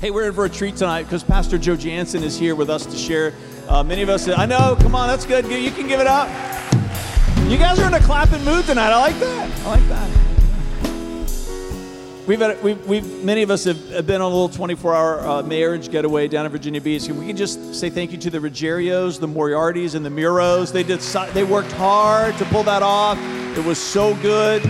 [0.00, 2.86] Hey, we're in for a treat tonight because Pastor Joe Jansen is here with us
[2.86, 3.34] to share.
[3.68, 5.44] Uh, many of us, I know, come on, that's good.
[5.44, 6.26] You can give it up.
[7.50, 8.92] You guys are in a clapping mood tonight.
[8.92, 9.50] I like that.
[9.60, 10.08] I like that.
[12.26, 15.42] We've, had, we've, we've many of us have, have been on a little 24-hour uh,
[15.42, 17.06] marriage getaway down in Virginia Beach.
[17.06, 20.72] We can just say thank you to the Ruggierios, the Moriartys, and the Muros.
[20.72, 21.00] They did.
[21.34, 23.18] They worked hard to pull that off.
[23.54, 24.64] It was so good,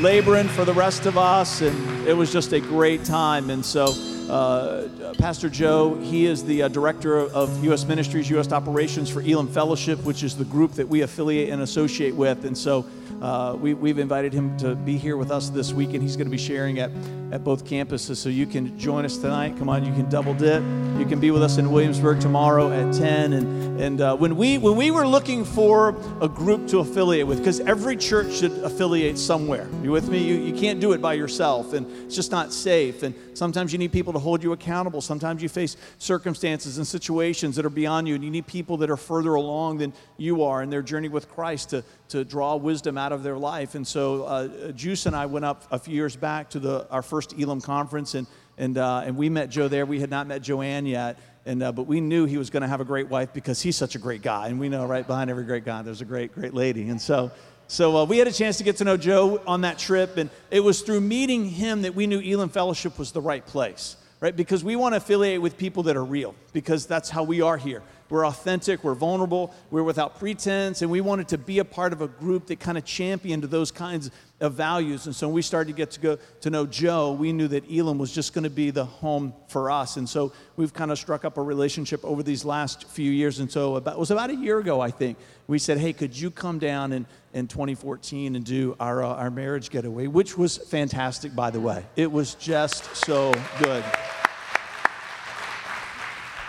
[0.00, 3.50] laboring for the rest of us, and it was just a great time.
[3.50, 3.94] And so.
[4.28, 7.86] Uh, Pastor Joe, he is the uh, director of U.S.
[7.86, 8.52] Ministries, U.S.
[8.52, 12.44] Operations for Elim Fellowship, which is the group that we affiliate and associate with.
[12.44, 12.84] And so
[13.22, 16.26] uh, we, have invited him to be here with us this week, and he's going
[16.26, 16.90] to be sharing at,
[17.32, 18.16] at both campuses.
[18.16, 19.56] So you can join us tonight.
[19.58, 20.62] Come on, you can double dip.
[20.98, 23.32] You can be with us in Williamsburg tomorrow at 10.
[23.32, 27.38] And, and uh, when, we, when we were looking for a group to affiliate with,
[27.38, 29.68] because every church should affiliate somewhere.
[29.82, 30.18] You with me?
[30.18, 33.02] You, you can't do it by yourself, and it's just not safe.
[33.02, 35.00] And sometimes you need people to to hold you accountable.
[35.00, 38.90] Sometimes you face circumstances and situations that are beyond you, and you need people that
[38.90, 42.98] are further along than you are in their journey with Christ to, to draw wisdom
[42.98, 43.74] out of their life.
[43.74, 47.02] And so, uh, Juice and I went up a few years back to the, our
[47.02, 48.26] first Elim conference, and,
[48.56, 49.86] and, uh, and we met Joe there.
[49.86, 51.18] We had not met Joanne yet.
[51.46, 53.74] And, uh, but we knew he was going to have a great wife because he's
[53.74, 54.48] such a great guy.
[54.48, 56.90] And we know right behind every great guy, there's a great, great lady.
[56.90, 57.30] And so,
[57.68, 60.28] so uh, we had a chance to get to know Joe on that trip, and
[60.50, 64.34] it was through meeting him that we knew Elim Fellowship was the right place right?
[64.34, 67.56] Because we want to affiliate with people that are real, because that's how we are
[67.56, 67.82] here.
[68.10, 72.00] We're authentic, we're vulnerable, we're without pretense, and we wanted to be a part of
[72.00, 74.10] a group that kind of championed those kinds
[74.40, 75.04] of values.
[75.04, 77.70] And so when we started to get to go to know Joe, we knew that
[77.70, 79.98] Elim was just going to be the home for us.
[79.98, 83.40] And so we've kind of struck up a relationship over these last few years.
[83.40, 86.18] And so about, it was about a year ago, I think, we said, hey, could
[86.18, 90.56] you come down in, in 2014 and do our, uh, our marriage getaway, which was
[90.56, 91.84] fantastic, by the way.
[91.96, 93.84] It was just so good.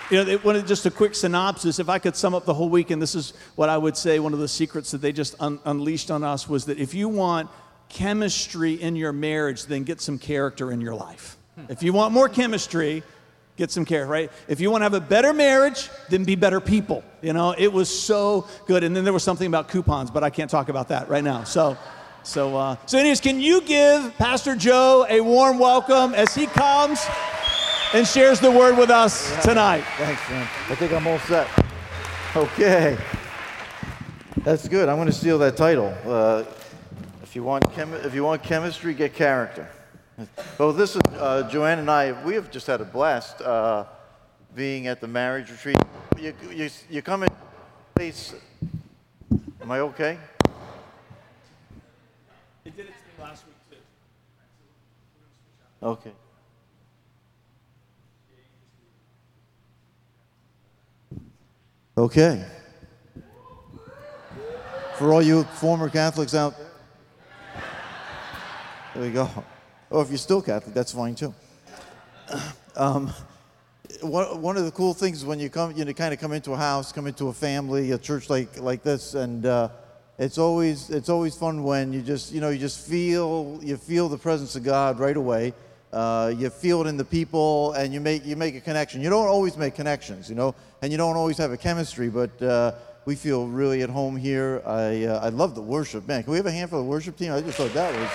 [0.10, 1.78] You know, one, just a quick synopsis.
[1.78, 4.18] If I could sum up the whole week, and this is what I would say
[4.18, 7.08] one of the secrets that they just un- unleashed on us was that if you
[7.08, 7.50] want
[7.90, 11.38] chemistry in your marriage, then get some character in your life.
[11.68, 13.04] If you want more chemistry,
[13.60, 14.32] get some care, right?
[14.48, 17.04] If you want to have a better marriage, then be better people.
[17.22, 18.86] You know, it was so good.
[18.86, 21.44] And then there was something about coupons, but I can't talk about that right now.
[21.44, 21.78] So,
[22.24, 27.06] so, uh, so anyways, can you give Pastor Joe a warm welcome as he comes?
[27.92, 29.40] and shares the word with us yeah.
[29.42, 29.84] tonight.
[29.98, 30.48] Thanks, man.
[30.70, 31.48] I think I'm all set.
[32.36, 32.96] Okay.
[34.44, 34.88] That's good.
[34.88, 35.92] I'm going to steal that title.
[36.06, 36.44] Uh,
[37.24, 39.68] if, you want chem- if you want chemistry, get character.
[40.58, 42.12] Well, this is uh, Joanne and I.
[42.26, 43.86] We have just had a blast uh,
[44.54, 45.78] being at the marriage retreat.
[46.18, 47.30] You, you, you come in
[47.96, 48.34] place.
[49.62, 50.18] Am I okay?
[52.66, 53.78] It did it to me last week too.
[55.82, 56.12] Okay.
[61.98, 62.46] Okay.
[64.96, 66.68] For all you former Catholics out there,
[68.94, 69.30] there we go.
[69.90, 71.34] Or if you're still Catholic, that's fine too.
[72.76, 73.12] Um,
[74.02, 76.54] one, one of the cool things when you come, you know, kind of come into
[76.54, 79.70] a house, come into a family, a church like like this, and uh,
[80.18, 84.08] it's always it's always fun when you just you know you just feel you feel
[84.08, 85.54] the presence of God right away.
[85.92, 89.02] Uh, you feel it in the people, and you make you make a connection.
[89.02, 92.42] You don't always make connections, you know, and you don't always have a chemistry, but
[92.42, 92.74] uh,
[93.06, 94.62] we feel really at home here.
[94.66, 96.24] I uh, I love the worship, man.
[96.24, 97.34] Can we have a hand for the worship team?
[97.34, 98.10] I just thought that was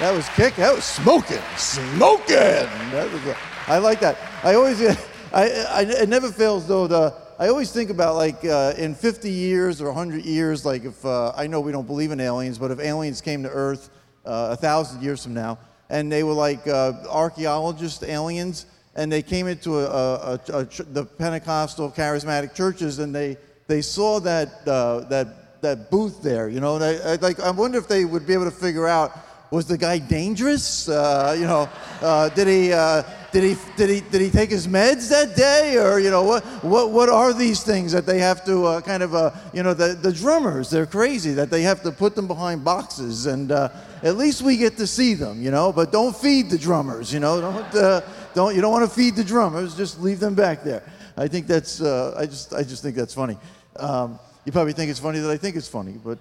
[0.00, 0.54] that was kick.
[0.56, 2.36] That was smoking, smoking.
[2.36, 3.36] That was,
[3.66, 4.16] I like that.
[4.42, 4.80] I always
[5.32, 6.86] I, I it never fails though.
[6.86, 11.04] The I always think about like uh, in 50 years or 100 years, like if
[11.04, 13.90] uh, I know we don't believe in aliens, but if aliens came to Earth
[14.24, 15.58] uh, a thousand years from now
[15.90, 21.04] and they were like uh, archaeologists, aliens, and they came into a, a, a, the
[21.04, 23.36] Pentecostal charismatic churches, and they
[23.66, 26.76] they saw that uh, that that booth there, you know.
[26.76, 29.12] And I, I, like I wonder if they would be able to figure out
[29.50, 30.88] was the guy dangerous?
[30.88, 31.68] Uh, you know,
[32.02, 32.72] uh, did he?
[32.72, 35.76] Uh, did he, did, he, did he take his meds that day?
[35.76, 39.02] Or, you know, what, what, what are these things that they have to uh, kind
[39.02, 42.26] of, uh, you know, the, the drummers, they're crazy that they have to put them
[42.26, 43.26] behind boxes.
[43.26, 43.68] And uh,
[44.02, 47.20] at least we get to see them, you know, but don't feed the drummers, you
[47.20, 47.40] know.
[47.40, 48.00] Don't, uh,
[48.34, 50.82] don't, you don't want to feed the drummers, just leave them back there.
[51.16, 53.36] I think that's, uh, I, just, I just think that's funny.
[53.76, 56.18] Um, you probably think it's funny that I think it's funny, but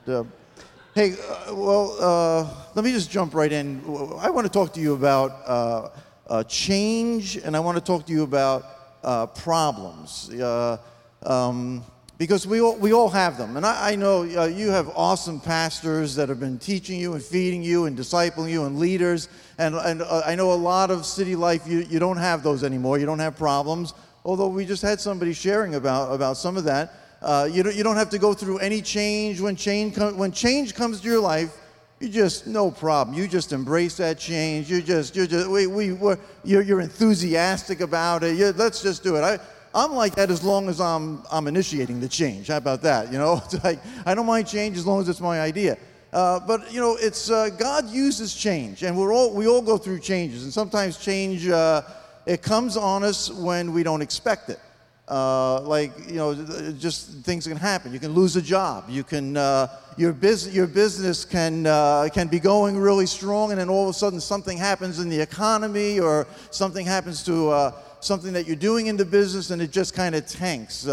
[0.97, 1.15] uh, hey,
[1.53, 3.81] well, let me just jump right in.
[4.19, 5.91] I want to talk to you about
[6.27, 8.65] uh, change, and I want to talk to you about
[9.03, 10.33] uh, problems.
[10.33, 10.77] Uh,
[11.23, 11.83] um,
[12.17, 13.57] because we all, we all have them.
[13.57, 17.23] And I, I know uh, you have awesome pastors that have been teaching you and
[17.23, 19.29] feeding you and discipling you and leaders.
[19.59, 22.63] And, and uh, I know a lot of city life, you, you don't have those
[22.63, 22.97] anymore.
[22.97, 23.93] You don't have problems.
[24.25, 26.91] Although we just had somebody sharing about, about some of that.
[27.21, 29.41] Uh, you, don't, you don't have to go through any change.
[29.41, 31.55] When change, com- when change comes to your life,
[31.99, 33.17] you just no problem.
[33.17, 34.69] You just embrace that change.
[34.69, 38.37] You just you're just we we we're, you're, you're enthusiastic about it.
[38.37, 39.21] you let's just do it.
[39.21, 39.39] I
[39.73, 42.49] I'm like that as long as I'm I'm initiating the change.
[42.49, 43.11] How about that?
[43.11, 45.77] You know, it's like I don't mind change as long as it's my idea.
[46.13, 49.77] Uh, but you know, it's uh, God uses change, and we're all we all go
[49.77, 51.81] through changes, and sometimes change uh,
[52.25, 54.59] it comes on us when we don't expect it.
[55.07, 56.35] Uh, like you know,
[56.77, 57.93] just things can happen.
[57.93, 58.85] You can lose a job.
[58.89, 63.59] You can uh, your business your business can uh, can be going really strong, and
[63.59, 67.71] then all of a sudden something happens in the economy, or something happens to uh,
[68.01, 70.85] something that you're doing in the business, and it just kind of tanks.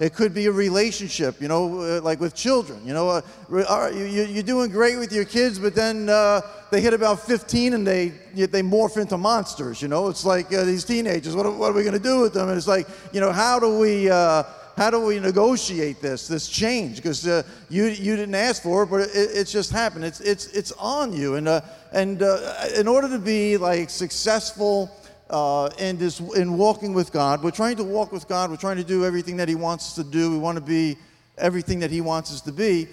[0.00, 2.80] It could be a relationship, you know, uh, like with children.
[2.84, 7.20] You know, uh, you're doing great with your kids, but then uh, they hit about
[7.20, 9.80] 15 and they they morph into monsters.
[9.80, 11.36] You know, it's like uh, these teenagers.
[11.36, 12.48] What what are we going to do with them?
[12.48, 14.42] And it's like, you know, how do we uh,
[14.76, 16.96] how do we negotiate this this change?
[16.96, 20.04] Because uh, you you didn't ask for it, but it, it's just happened.
[20.04, 21.60] It's it's it's on you, and uh,
[21.92, 24.90] and uh, in order to be like successful
[25.30, 26.00] uh, in
[26.36, 27.42] in walking with God.
[27.42, 28.50] We're trying to walk with God.
[28.50, 30.30] We're trying to do everything that He wants us to do.
[30.30, 30.96] We want to be
[31.38, 32.88] everything that He wants us to be.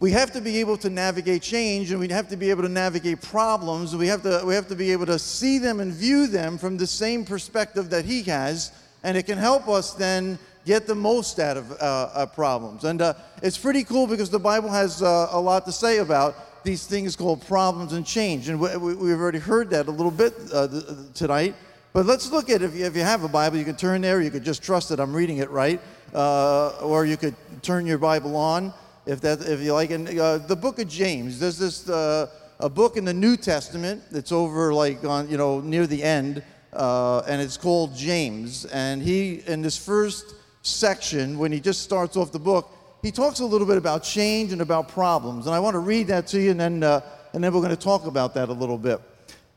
[0.00, 2.68] We have to be able to navigate change, and we have to be able to
[2.68, 3.94] navigate problems.
[3.94, 6.76] We have to we have to be able to see them and view them from
[6.76, 8.72] the same perspective that He has,
[9.02, 12.84] and it can help us then get the most out of uh, uh, problems.
[12.84, 16.36] And uh, it's pretty cool because the Bible has uh, a lot to say about
[16.64, 18.48] these things called problems and change.
[18.48, 20.68] And we, have already heard that a little bit uh,
[21.14, 21.54] tonight.
[21.92, 24.20] But let's look at if you, if you have a Bible, you can turn there.
[24.20, 25.80] You could just trust that I'm reading it right,
[26.12, 28.72] uh, or you could turn your Bible on
[29.06, 29.90] if that if you like.
[29.90, 31.38] And uh, the book of James.
[31.38, 32.26] There's this uh,
[32.58, 36.42] a book in the New Testament that's over like on you know near the end,
[36.72, 38.64] uh, and it's called James.
[38.64, 42.73] And he in this first section, when he just starts off the book,
[43.04, 45.46] he talks a little bit about change and about problems.
[45.46, 47.00] And I want to read that to you, and then uh,
[47.34, 49.00] and then we're going to talk about that a little bit.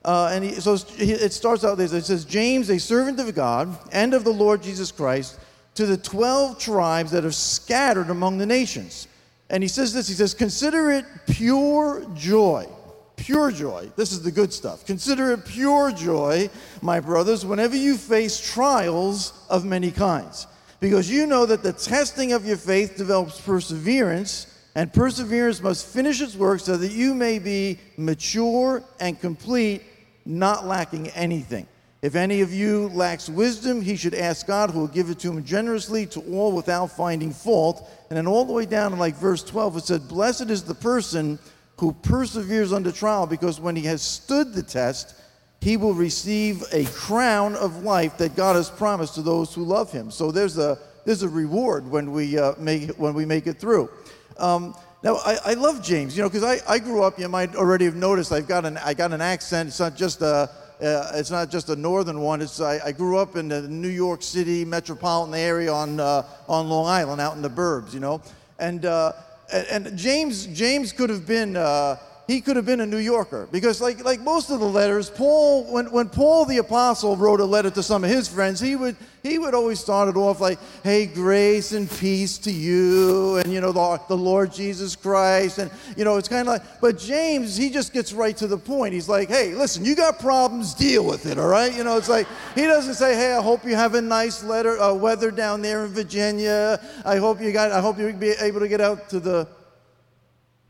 [0.04, 1.94] Uh, and he, so it starts out this.
[1.94, 5.40] It says, James, a servant of God and of the Lord Jesus Christ,
[5.76, 9.08] to the 12 tribes that are scattered among the nations.
[9.50, 12.68] And he says this He says, Consider it pure joy.
[13.16, 13.92] Pure joy.
[13.96, 14.86] This is the good stuff.
[14.86, 16.50] Consider it pure joy,
[16.82, 20.48] my brothers, whenever you face trials of many kinds.
[20.80, 26.22] Because you know that the testing of your faith develops perseverance, and perseverance must finish
[26.22, 29.82] its work so that you may be mature and complete
[30.26, 31.68] not lacking anything.
[32.04, 35.32] If any of you lacks wisdom, he should ask God, who will give it to
[35.32, 37.90] him generously to all without finding fault.
[38.10, 40.76] And then all the way down in like verse 12, it said, Blessed is the
[40.76, 41.40] person
[41.78, 45.16] who perseveres under trial, because when he has stood the test,
[45.62, 49.92] he will receive a crown of life that God has promised to those who love
[49.92, 50.12] him.
[50.12, 53.60] So there's a, there's a reward when we, uh, make, it, when we make it
[53.60, 53.90] through.
[54.38, 57.56] Um, now, I, I love James, you know, because I, I grew up, you might
[57.56, 59.70] already have noticed, I've got an, I got an accent.
[59.70, 60.50] It's not just a,
[60.82, 62.42] uh, it's not just a northern one.
[62.42, 66.70] It's, I, I, grew up in the New York City metropolitan area on, uh, on
[66.70, 68.22] Long Island, out in the burbs, you know.
[68.60, 69.14] And, uh,
[69.52, 73.80] and James, James could have been, uh, he could have been a New Yorker because,
[73.80, 77.70] like, like most of the letters, Paul, when, when Paul the apostle wrote a letter
[77.72, 81.06] to some of his friends, he would he would always start it off like, "Hey,
[81.06, 86.04] grace and peace to you," and you know the, the Lord Jesus Christ, and you
[86.04, 86.82] know it's kind of like.
[86.82, 88.94] But James, he just gets right to the point.
[88.94, 92.10] He's like, "Hey, listen, you got problems, deal with it, all right?" You know, it's
[92.10, 95.62] like he doesn't say, "Hey, I hope you have a nice letter, uh, weather down
[95.62, 96.80] there in Virginia.
[97.06, 99.48] I hope you got, I hope you'll be able to get out to the."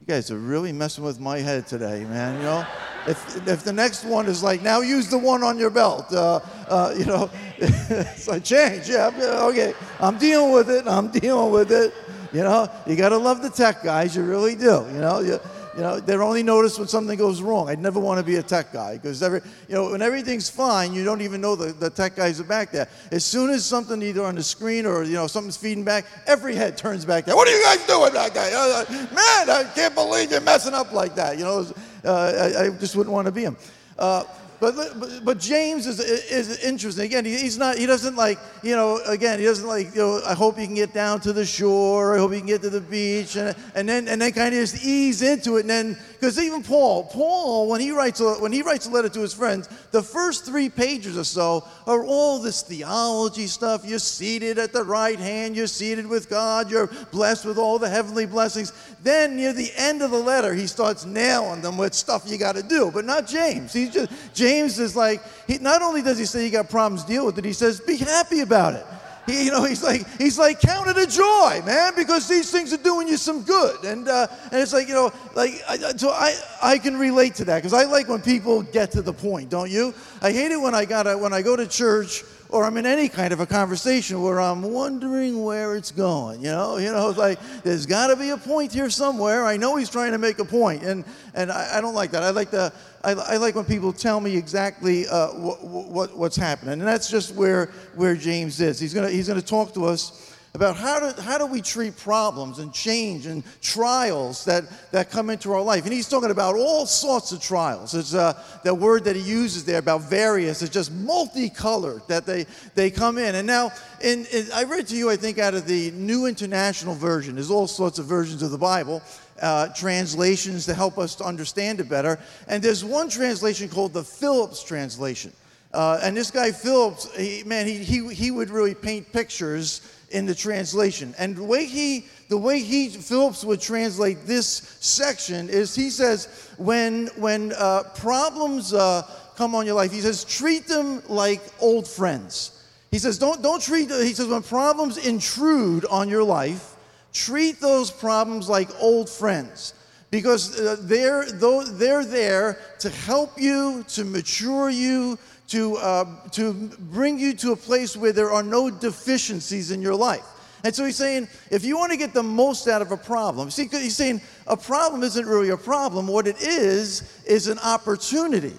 [0.07, 2.37] You guys are really messing with my head today, man.
[2.37, 2.65] You know,
[3.07, 6.39] if, if the next one is like, now use the one on your belt, uh,
[6.69, 8.87] uh, you know, it's like change.
[8.87, 9.11] Yeah,
[9.49, 9.73] okay.
[9.99, 10.87] I'm dealing with it.
[10.87, 11.93] I'm dealing with it.
[12.31, 14.15] You know, you got to love the tech guys.
[14.15, 14.85] You really do.
[14.93, 15.41] You know, you,
[15.77, 17.69] you know, they're only noticed when something goes wrong.
[17.69, 20.91] I'd never want to be a tech guy because every, you know, when everything's fine,
[20.91, 22.89] you don't even know the, the tech guys are back there.
[23.11, 26.55] As soon as something either on the screen or you know something's feeding back, every
[26.55, 27.35] head turns back there.
[27.35, 28.49] What are you guys doing back there?
[28.57, 31.37] Uh, man, I can't believe you're messing up like that.
[31.37, 31.65] You know,
[32.03, 33.55] uh, I, I, just wouldn't want to be him.
[33.99, 34.23] Uh,
[34.59, 37.05] But, but, but James is, is interesting.
[37.05, 40.21] Again, he, he's not, he doesn't like, you know, again, he doesn't like, you know,
[40.25, 42.15] I hope you can get down to the shore.
[42.15, 43.35] I hope you can get to the beach.
[43.35, 45.61] And, and then, and then kind of just ease into it.
[45.61, 49.09] And then, because even Paul, Paul, when he, writes a, when he writes a letter
[49.09, 53.85] to his friends, the first three pages or so are all this theology stuff.
[53.85, 55.55] You're seated at the right hand.
[55.55, 56.71] You're seated with God.
[56.71, 58.73] You're blessed with all the heavenly blessings.
[59.03, 62.55] Then near the end of the letter, he starts nailing them with stuff you got
[62.55, 62.89] to do.
[62.91, 63.71] But not James.
[63.71, 67.25] He's just, James is like, he, not only does he say you got problems, deal
[67.25, 68.85] with it, he says, be happy about it.
[69.27, 72.71] He, you know, he's like, he's like, count it a joy, man, because these things
[72.71, 73.83] are doing you some good.
[73.83, 77.45] And, uh, and it's like, you know, like, I, so I, I can relate to
[77.45, 79.93] that because I like when people get to the point, don't you?
[80.21, 83.09] I hate it when I got when I go to church or I'm in any
[83.09, 86.41] kind of a conversation where I'm wondering where it's going.
[86.41, 89.45] You know, you know, it's like there's got to be a point here somewhere.
[89.45, 92.23] I know he's trying to make a point, and and I, I don't like that.
[92.23, 92.71] I like the
[93.03, 97.09] I, I, like when people tell me exactly uh, what, what, what's happening, and that's
[97.09, 98.79] just where where James is.
[98.79, 102.59] He's gonna he's gonna talk to us about how do, how do we treat problems
[102.59, 105.83] and change and trials that, that come into our life.
[105.83, 107.93] And he's talking about all sorts of trials.
[107.93, 110.61] It's uh, the word that he uses there about various.
[110.61, 113.35] It's just multicolored that they, they come in.
[113.35, 116.95] And now, in, in, I read to you, I think, out of the New International
[116.95, 117.35] Version.
[117.35, 119.01] There's all sorts of versions of the Bible.
[119.39, 122.17] Uh, translations to help us to understand it better.
[122.47, 125.31] And there's one translation called the Phillips translation.
[125.73, 130.25] Uh, and this guy Phillips, he, man, he, he, he would really paint pictures in
[130.25, 131.13] the translation.
[131.17, 136.53] And the way he, the way he, Phillips would translate this section is he says,
[136.57, 139.03] when, when uh, problems uh,
[139.35, 142.53] come on your life, he says, treat them like old friends.
[142.91, 146.75] He says, don't, don't treat, he says, when problems intrude on your life,
[147.11, 149.73] treat those problems like old friends
[150.09, 157.19] because uh, they're, they're there to help you, to mature you, to, uh, to bring
[157.19, 160.25] you to a place where there are no deficiencies in your life.
[160.63, 163.49] And so he's saying, if you want to get the most out of a problem,
[163.51, 166.07] see, he's saying a problem isn't really a problem.
[166.07, 168.53] What it is, is an opportunity.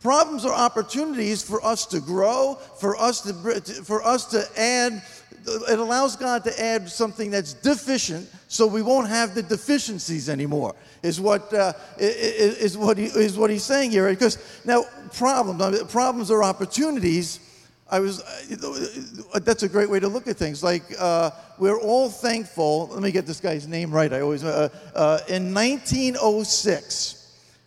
[0.00, 3.34] Problems are opportunities for us to grow, for us to,
[3.84, 5.02] for us to add,
[5.46, 10.74] it allows God to add something that's deficient so we won't have the deficiencies anymore
[11.02, 16.30] is what, uh, is, what he, is what he's saying here because now problems problems
[16.30, 17.40] are opportunities
[17.90, 22.08] i was uh, that's a great way to look at things like uh, we're all
[22.08, 27.16] thankful let me get this guy's name right i always uh, uh in 1906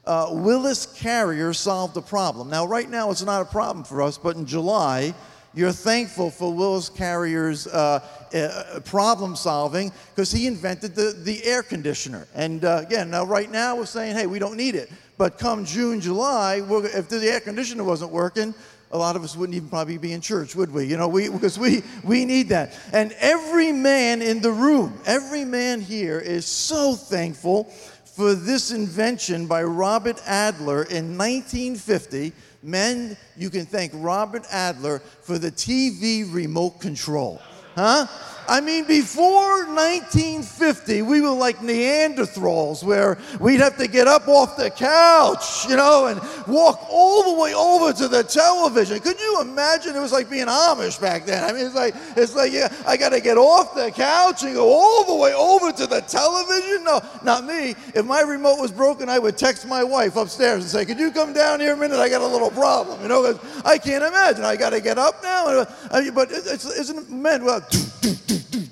[0.06, 4.18] uh, willis carrier solved a problem now right now it's not a problem for us
[4.18, 5.14] but in july
[5.56, 8.00] you're thankful for Willis Carrier's uh,
[8.34, 12.28] uh, problem solving because he invented the, the air conditioner.
[12.34, 14.92] And uh, again, now right now we're saying, hey, we don't need it.
[15.18, 18.54] But come June, July, if the air conditioner wasn't working,
[18.92, 20.86] a lot of us wouldn't even probably be in church, would we?
[20.86, 22.78] You know, we, because we, we need that.
[22.92, 27.66] And every man in the room, every man here is so thankful
[28.06, 35.38] for this invention by Robert Adler in 1950 Men, you can thank Robert Adler for
[35.38, 37.42] the TV remote control.
[37.76, 38.08] Huh?
[38.48, 44.58] I mean, before 1950, we were like Neanderthals, where we'd have to get up off
[44.58, 49.00] the couch, you know, and walk all the way over to the television.
[49.00, 49.96] Could you imagine?
[49.96, 51.44] It was like being Amish back then.
[51.44, 54.54] I mean, it's like it's like yeah, I got to get off the couch and
[54.54, 56.84] go all the way over to the television.
[56.84, 57.76] No, not me.
[57.96, 61.12] If my remote was broken, I would text my wife upstairs and say, "Could you
[61.12, 62.00] come down here a minute?
[62.00, 64.44] I got a little problem." You know, I can't imagine.
[64.44, 65.48] I got to get up now.
[65.48, 67.66] Uh, but it's, isn't men well?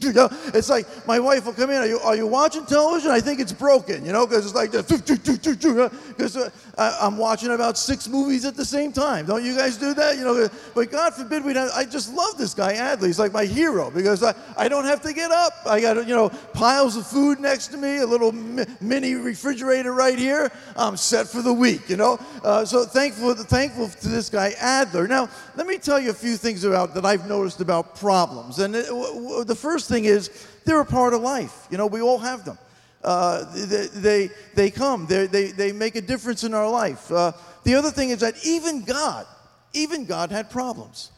[0.06, 1.78] you know, it's like my wife will come in.
[1.78, 3.12] Are you, are you watching television?
[3.12, 4.72] I think it's broken, you know, because it's like
[6.18, 9.26] because uh, I'm watching about six movies at the same time.
[9.26, 10.18] Don't you guys do that?
[10.18, 11.56] You know, but God forbid we.
[11.56, 13.08] I just love this guy Adler.
[13.08, 15.54] He's like my hero because I, I don't have to get up.
[15.66, 20.18] I got you know piles of food next to me, a little mini refrigerator right
[20.18, 20.52] here.
[20.76, 21.90] I'm set for the week.
[21.90, 25.08] You know, uh, so thankful thankful to this guy Adler.
[25.08, 28.60] Now let me tell you a few things about that I've noticed about problems.
[28.60, 30.30] And it, w- the first thing is
[30.66, 31.68] they're a part of life.
[31.70, 32.58] You know, we all have them.
[33.04, 37.12] Uh, they, they, they come, they, they, they make a difference in our life.
[37.12, 37.32] Uh,
[37.64, 39.26] the other thing is that even God,
[39.74, 41.12] even God had problems.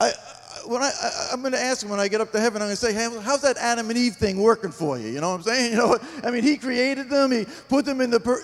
[0.00, 0.12] I,
[0.66, 0.90] when I,
[1.30, 2.80] I, am going to ask him when I get up to heaven, I'm going to
[2.80, 5.08] say, hey, how's that Adam and Eve thing working for you?
[5.08, 5.72] You know what I'm saying?
[5.74, 8.20] You know, I mean, he created them, he put them in the.
[8.20, 8.42] Per-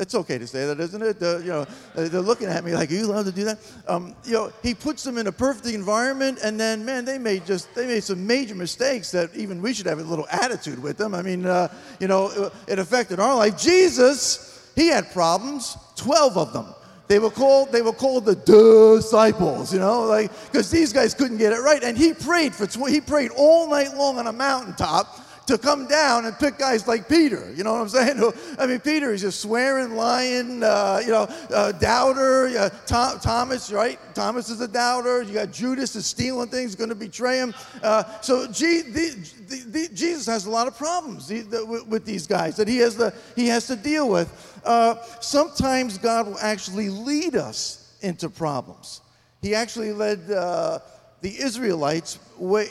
[0.00, 1.22] it's okay to say that, isn't it?
[1.22, 4.14] Uh, you know, they're looking at me like, "Are you allowed to do that?" Um,
[4.24, 7.72] you know, he puts them in a perfect environment, and then, man, they made just
[7.74, 11.14] they made some major mistakes that even we should have a little attitude with them.
[11.14, 11.68] I mean, uh,
[12.00, 13.60] you know, it affected our life.
[13.60, 16.66] Jesus, he had problems, twelve of them.
[17.08, 21.38] They were called, they were called the disciples, you know, like, because these guys couldn't
[21.38, 21.82] get it right.
[21.82, 25.18] And he prayed for, tw- he prayed all night long on a mountaintop
[25.50, 27.52] to come down and pick guys like Peter.
[27.56, 28.32] You know what I'm saying?
[28.58, 32.46] I mean, Peter is just swearing, lying, uh, you know, uh, doubter.
[32.46, 33.98] Uh, Tom, Thomas, right?
[34.14, 35.22] Thomas is a doubter.
[35.22, 37.52] You got Judas is stealing things, going to betray him.
[37.82, 42.56] Uh, so G, the, the, the, Jesus has a lot of problems with, these guys
[42.56, 44.60] that he has, the, he has to deal with.
[44.64, 49.00] Uh, sometimes God will actually lead us into problems.
[49.42, 50.78] He actually led uh,
[51.20, 52.18] the Israelites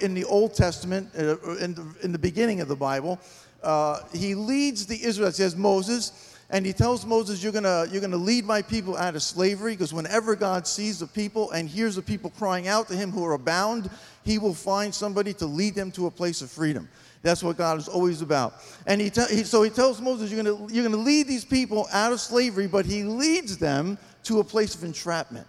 [0.02, 3.20] in the Old Testament, uh, in, the, in, the, beginning of the Bible.
[3.62, 8.02] Uh, he leads the Israelites, he has Moses, and he tells Moses, You're gonna, you're
[8.02, 11.96] gonna lead my people out of slavery, because whenever God sees the people and hears
[11.96, 13.90] the people crying out to him who are bound,
[14.24, 16.90] he will find somebody to lead them to a place of freedom.
[17.22, 18.54] That's what God is always about.
[18.88, 21.88] And he, te- he so he tells Moses, you're going you're gonna lead these people
[21.92, 25.46] out of slavery, but he leads them to a place of entrapment.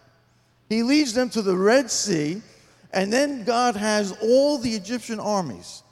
[0.68, 2.42] He leads them to the Red Sea,
[2.92, 5.82] and then God has all the Egyptian armies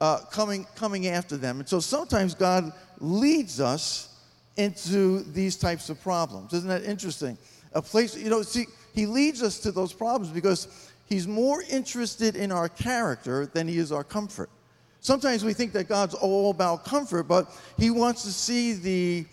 [0.00, 1.60] uh, coming, coming after them.
[1.60, 4.08] And so sometimes God leads us
[4.56, 6.52] into these types of problems.
[6.52, 7.38] Isn't that interesting?
[7.72, 12.36] A place, you know, see, he leads us to those problems because he's more interested
[12.36, 14.50] in our character than he is our comfort.
[15.04, 19.26] Sometimes we think that God's all about comfort, but He wants to see the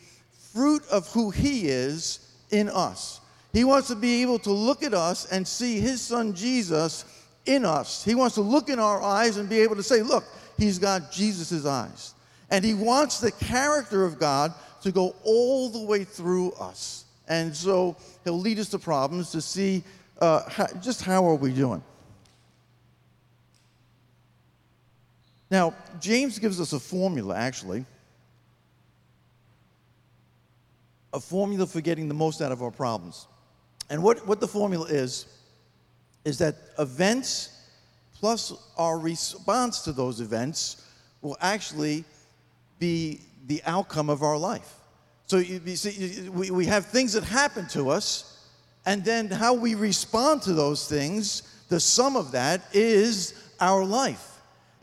[0.52, 3.21] fruit of who He is in us.
[3.54, 7.06] He wants to be able to look at us and see His Son Jesus
[7.46, 8.04] in us.
[8.04, 10.24] He wants to look in our eyes and be able to say, Look,
[10.58, 12.14] He's got Jesus' eyes.
[12.50, 14.54] And He wants the character of God
[14.84, 17.06] to go all the way through us.
[17.28, 19.84] And so He'll lead us to problems to see
[20.20, 21.84] uh, how, just how are we doing.
[25.50, 27.86] Now, James gives us a formula, actually.
[31.12, 33.28] A formula for getting the most out of our problems.
[33.92, 35.26] And what, what the formula is,
[36.24, 37.50] is that events
[38.14, 40.88] plus our response to those events
[41.22, 42.06] will actually
[42.80, 44.76] be the outcome of our life.
[45.26, 48.48] So you, you see, we, we have things that happen to us,
[48.86, 54.31] and then how we respond to those things, the sum of that is our life.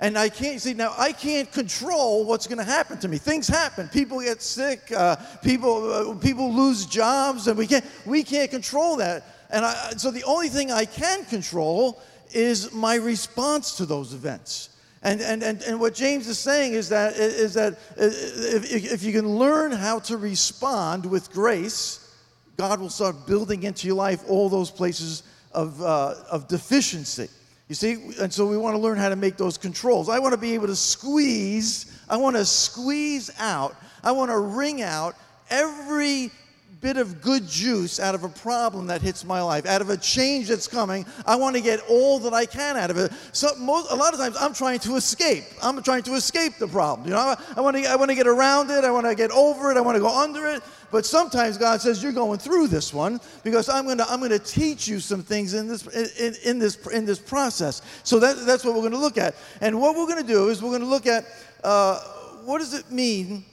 [0.01, 0.95] And I can't see now.
[0.97, 3.19] I can't control what's going to happen to me.
[3.19, 3.89] Things happen.
[3.89, 4.93] People get sick.
[4.93, 9.25] Uh, people uh, people lose jobs, and we can't we can't control that.
[9.51, 12.01] And I, so the only thing I can control
[12.31, 14.71] is my response to those events.
[15.03, 19.03] And, and, and, and what James is saying is that, is that uh, if, if
[19.05, 22.13] you can learn how to respond with grace,
[22.57, 27.29] God will start building into your life all those places of, uh, of deficiency.
[27.69, 30.09] You see, and so we want to learn how to make those controls.
[30.09, 34.39] I want to be able to squeeze, I want to squeeze out, I want to
[34.39, 35.17] wring out
[35.51, 36.31] every
[36.81, 39.97] bit of good juice out of a problem that hits my life, out of a
[39.97, 41.05] change that's coming.
[41.27, 43.13] I want to get all that I can out of it.
[43.33, 45.45] So most, a lot of times I'm trying to escape.
[45.63, 47.09] I'm trying to escape the problem.
[47.09, 48.85] You know, I, I want to I want to get around it.
[48.85, 49.77] I want to get over it.
[49.77, 50.63] I want to go under it.
[50.91, 54.31] But sometimes God says you're going through this one because I'm going to I'm going
[54.31, 55.87] to teach you some things in this
[56.19, 57.83] in, in this in this process.
[58.05, 59.35] So that, that's what we're going to look at.
[59.61, 61.25] And what we're going to do is we're going to look at
[61.65, 62.01] uh,
[62.45, 63.45] what does it mean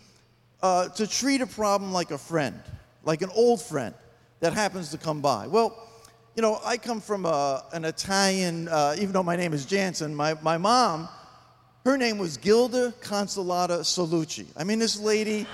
[0.62, 2.62] uh, to treat a problem like a friend
[3.06, 3.96] like an old friend
[4.42, 5.48] that happens to come by.
[5.48, 5.88] Well,
[6.36, 10.14] you know, I come from a, an Italian, uh, even though my name is Jansen,
[10.14, 11.08] my, my mom,
[11.86, 14.48] her name was Gilda Consolata Solucci.
[14.58, 15.48] I mean, this lady,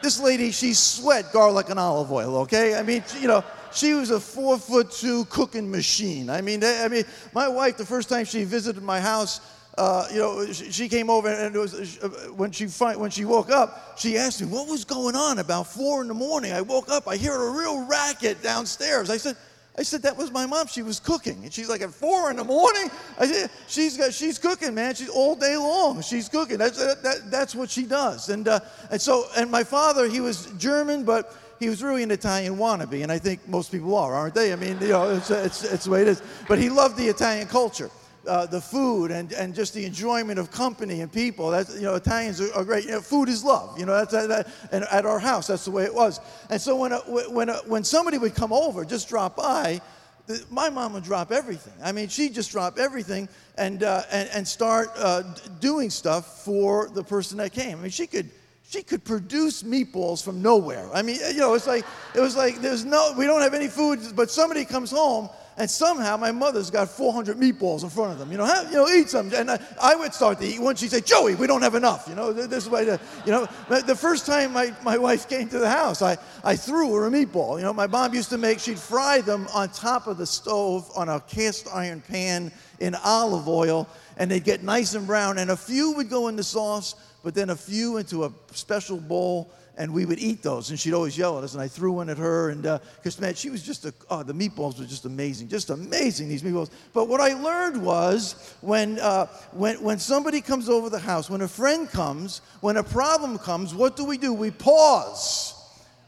[0.00, 2.76] this lady, she sweat garlic and olive oil, okay?
[2.76, 6.30] I mean, you know, she was a four foot two cooking machine.
[6.30, 9.40] I mean, I mean, my wife, the first time she visited my house,
[9.78, 13.98] uh, you know, she, came over and was uh, when she when she woke up,
[13.98, 15.38] she asked me what was going on.
[15.38, 17.08] About four in the morning, I woke up.
[17.08, 19.10] I hear a real racket downstairs.
[19.10, 19.36] I said.
[19.74, 20.66] I said that was my mom.
[20.66, 22.90] She was cooking, and she's like at four in the morning.
[23.18, 24.94] I said she's got she's cooking, man.
[24.94, 26.02] She's all day long.
[26.02, 26.58] She's cooking.
[26.58, 28.28] That's that, that's what she does.
[28.28, 32.10] And uh, and so and my father, he was German, but he was really an
[32.10, 34.52] Italian wannabe, and I think most people are, aren't they?
[34.52, 36.22] I mean, you know, it's, it's, it's the way it is.
[36.48, 37.90] But he loved the Italian culture
[38.26, 41.50] uh, the food and, and just the enjoyment of company and people.
[41.50, 42.84] That's, you know, Italians are, are great.
[42.84, 43.78] You know, food is love.
[43.78, 46.20] You know, that's, that, that, and at our house, that's the way it was.
[46.50, 49.80] And so when, a, when, a, when somebody would come over, just drop by,
[50.26, 51.74] the, my mom would drop everything.
[51.82, 55.22] I mean, she'd just drop everything and, uh, and, and start uh,
[55.60, 57.78] doing stuff for the person that came.
[57.78, 58.30] I mean, she could,
[58.68, 60.88] she could produce meatballs from nowhere.
[60.94, 63.68] I mean, you know, it's like, it was like, there's no, we don't have any
[63.68, 65.28] food, but somebody comes home
[65.62, 68.32] And somehow my mother's got 400 meatballs in front of them.
[68.32, 69.32] You know, have, you know, eat some.
[69.32, 70.74] And I, I would start to eat one.
[70.74, 72.08] She'd say, Joey, we don't have enough.
[72.08, 75.60] You know, this way to, you know, the first time my, my wife came to
[75.60, 77.58] the house, I, I threw her a meatball.
[77.58, 80.90] You know, my mom used to make, she'd fry them on top of the stove
[80.96, 85.38] on a cast iron pan in olive oil, and they'd get nice and brown.
[85.38, 88.96] And a few would go in the sauce, but then a few into a special
[88.96, 90.70] bowl and we would eat those.
[90.70, 92.50] And she'd always yell at us, and I threw one at her.
[92.50, 95.70] And because, uh, man, she was just a, oh, the meatballs were just amazing, just
[95.70, 96.70] amazing, these meatballs.
[96.92, 101.40] But what I learned was when, uh, when, when somebody comes over the house, when
[101.40, 104.32] a friend comes, when a problem comes, what do we do?
[104.32, 105.54] We pause.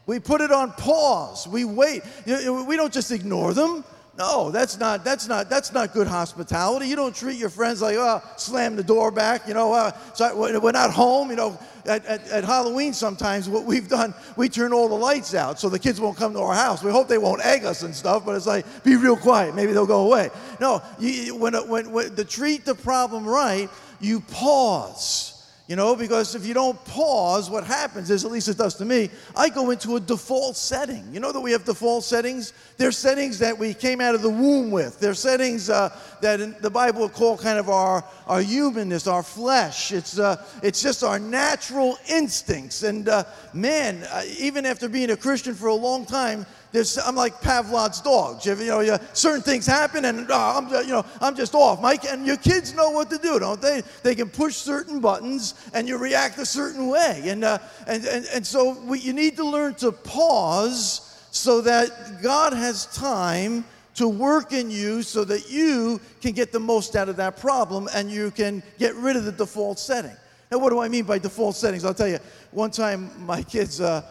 [0.05, 1.47] We put it on pause.
[1.47, 2.03] We wait.
[2.27, 3.83] We don't just ignore them.
[4.17, 6.87] No, that's not, that's not, that's not good hospitality.
[6.87, 10.33] You don't treat your friends like, oh, slam the door back, you know, uh, so
[10.37, 11.59] we're not home, you know.
[11.85, 15.69] At, at, at, Halloween sometimes what we've done, we turn all the lights out so
[15.69, 16.81] the kids won't come to our house.
[16.81, 19.53] We hope they won't egg us and stuff, but it's like, be real quiet.
[19.53, 20.31] Maybe they'll go away.
[20.59, 25.34] No, you, when, when, when to treat the problem right, you pause
[25.67, 28.85] you know, because if you don't pause, what happens is, at least it does to
[28.85, 31.03] me, I go into a default setting.
[31.11, 32.53] You know that we have default settings?
[32.77, 34.99] They're settings that we came out of the womb with.
[34.99, 39.91] They're settings uh, that the Bible would call kind of our, our humanness, our flesh.
[39.91, 42.83] It's, uh, it's just our natural instincts.
[42.83, 46.45] And uh, man, uh, even after being a Christian for a long time,
[46.75, 48.45] there's, I'm like Pavlov's dog.
[48.45, 51.81] You, know, you, certain things happen, and uh, I'm, you know, I'm just off.
[51.81, 53.81] Mike, and your kids know what to do, don't they?
[54.03, 57.23] They can push certain buttons, and you react a certain way.
[57.27, 62.21] And, uh, and, and, and so we, you need to learn to pause so that
[62.21, 67.07] God has time to work in you so that you can get the most out
[67.07, 70.11] of that problem and you can get rid of the default setting.
[70.51, 71.85] Now, what do I mean by default settings?
[71.85, 72.19] I'll tell you.
[72.51, 74.03] One time, my kids, uh,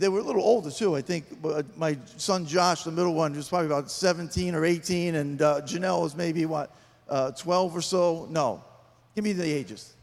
[0.00, 0.96] they were a little older too.
[0.96, 1.26] I think
[1.76, 6.02] my son Josh, the middle one, was probably about 17 or 18, and uh, Janelle
[6.02, 6.74] was maybe what,
[7.08, 8.26] uh, 12 or so.
[8.30, 8.64] No,
[9.14, 9.94] give me the ages.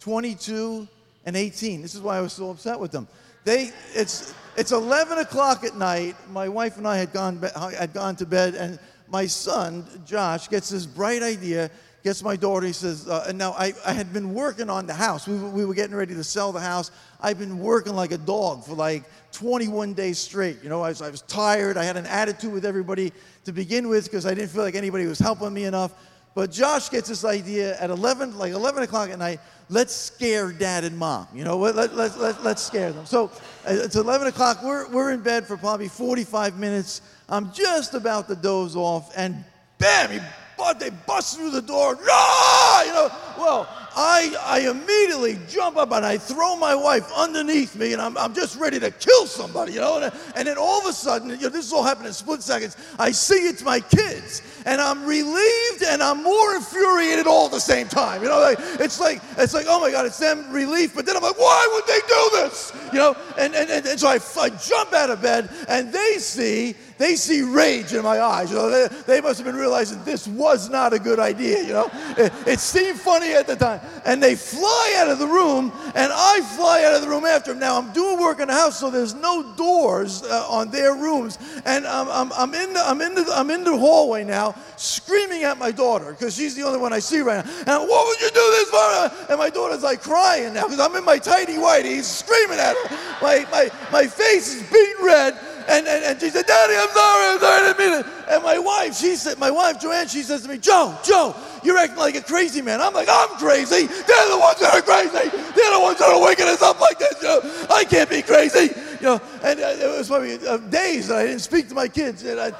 [0.00, 0.86] 22
[1.24, 1.82] and 18.
[1.82, 3.08] This is why I was so upset with them.
[3.44, 6.16] They, it's, it's 11 o'clock at night.
[6.30, 7.40] My wife and I had gone,
[7.76, 11.70] had gone to bed, and my son Josh gets this bright idea
[12.06, 14.94] gets my daughter, he says, uh, and now I, I had been working on the
[14.94, 15.26] house.
[15.26, 16.92] We, we were getting ready to sell the house.
[17.20, 20.62] I've been working like a dog for like 21 days straight.
[20.62, 21.76] You know, I was, I was tired.
[21.76, 23.12] I had an attitude with everybody
[23.44, 25.94] to begin with because I didn't feel like anybody was helping me enough.
[26.36, 30.84] But Josh gets this idea at 11, like 11 o'clock at night, let's scare dad
[30.84, 31.26] and mom.
[31.34, 33.04] You know, let, let, let, let, let's scare them.
[33.04, 33.32] So
[33.66, 34.62] uh, it's 11 o'clock.
[34.62, 37.00] We're, we're in bed for probably 45 minutes.
[37.28, 39.44] I'm just about to doze off, and
[39.78, 40.20] bam, he
[40.56, 41.98] but they bust through the door.
[42.08, 42.84] Ah!
[42.84, 47.94] You know, well, I, I immediately jump up and I throw my wife underneath me
[47.94, 49.98] and I'm, I'm just ready to kill somebody, you know.
[49.98, 52.76] And, and then all of a sudden, you know, this all happened in split seconds.
[52.98, 57.60] I see it's my kids and I'm relieved and I'm more infuriated all at the
[57.60, 58.22] same time.
[58.22, 61.16] You know, like, it's like it's like oh my God, it's them relief, but then
[61.16, 62.72] I'm like, why would they do this?
[62.92, 66.18] You know, and and, and, and so I, I jump out of bed and they
[66.18, 68.50] see they see rage in my eyes.
[68.50, 71.62] You know, they, they must have been realizing this was not a good idea.
[71.62, 75.26] You know, it, it seemed funny at the time, and they fly out of the
[75.26, 77.60] room, and I fly out of the room after them.
[77.60, 81.38] Now I'm doing work in the house, so there's no doors uh, on their rooms,
[81.64, 85.44] and I'm, I'm, I'm in the I'm in the I'm in the hallway now, screaming
[85.44, 87.52] at my daughter because she's the only one I see right now.
[87.80, 89.30] And what would you do this for?
[89.30, 92.96] And my daughter's like crying now because I'm in my tidy whitey, screaming at her.
[93.22, 95.36] My my my face is beat red.
[95.68, 98.06] And, and, and she said, Daddy, I'm sorry, I'm sorry, I didn't mean it.
[98.30, 101.76] And my wife, she said, my wife, Joanne, she says to me, Joe, Joe, you're
[101.76, 102.80] acting like a crazy man.
[102.80, 103.86] I'm like, I'm crazy.
[103.86, 105.28] They're the ones that are crazy.
[105.28, 107.20] They're the ones that are waking us up like this.
[107.22, 107.40] Know?
[107.70, 108.72] I can't be crazy.
[109.00, 111.88] You know, and uh, it was probably uh, days that I didn't speak to my
[111.88, 112.54] kids, and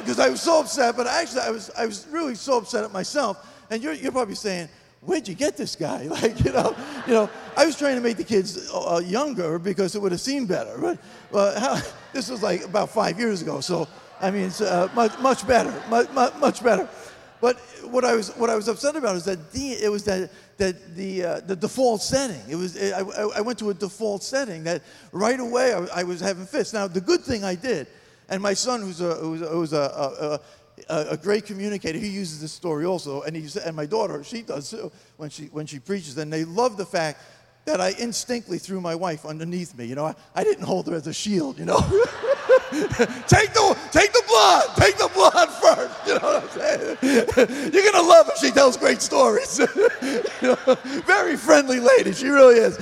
[0.00, 0.96] because I, uh, I was so upset.
[0.96, 3.46] But actually, I was I was really so upset at myself.
[3.70, 4.68] And you're you're probably saying,
[5.06, 6.08] where'd you get this guy?
[6.14, 9.96] Like, you know, you know, I was trying to make the kids uh, younger because
[9.96, 10.78] it would have seemed better.
[10.78, 10.98] But
[11.34, 13.60] well, how, this was like about five years ago.
[13.60, 13.88] So,
[14.20, 16.88] I mean, it's uh, much, much better, much, much better.
[17.40, 17.58] But
[17.90, 20.94] what I was, what I was upset about is that the, it was that, that
[20.94, 22.40] the, uh, the default setting.
[22.48, 26.20] It was, I, I went to a default setting that right away I, I, was
[26.20, 26.72] having fits.
[26.72, 27.88] Now, the good thing I did,
[28.28, 30.40] and my son, who's a, who's a, who's a
[30.88, 31.98] a, a, great communicator.
[31.98, 35.44] He uses this story also, and he and my daughter, she does too, when she
[35.46, 36.18] when she preaches.
[36.18, 37.20] And they love the fact
[37.64, 39.86] that I instinctively threw my wife underneath me.
[39.86, 41.58] You know, I, I didn't hold her as a shield.
[41.58, 41.80] You know,
[43.26, 46.06] take the take the blood, take the blood first.
[46.06, 47.72] You know what I'm saying?
[47.72, 48.36] You're gonna love her.
[48.36, 49.58] She tells great stories.
[50.02, 50.74] you know,
[51.06, 52.12] very friendly lady.
[52.12, 52.78] She really is.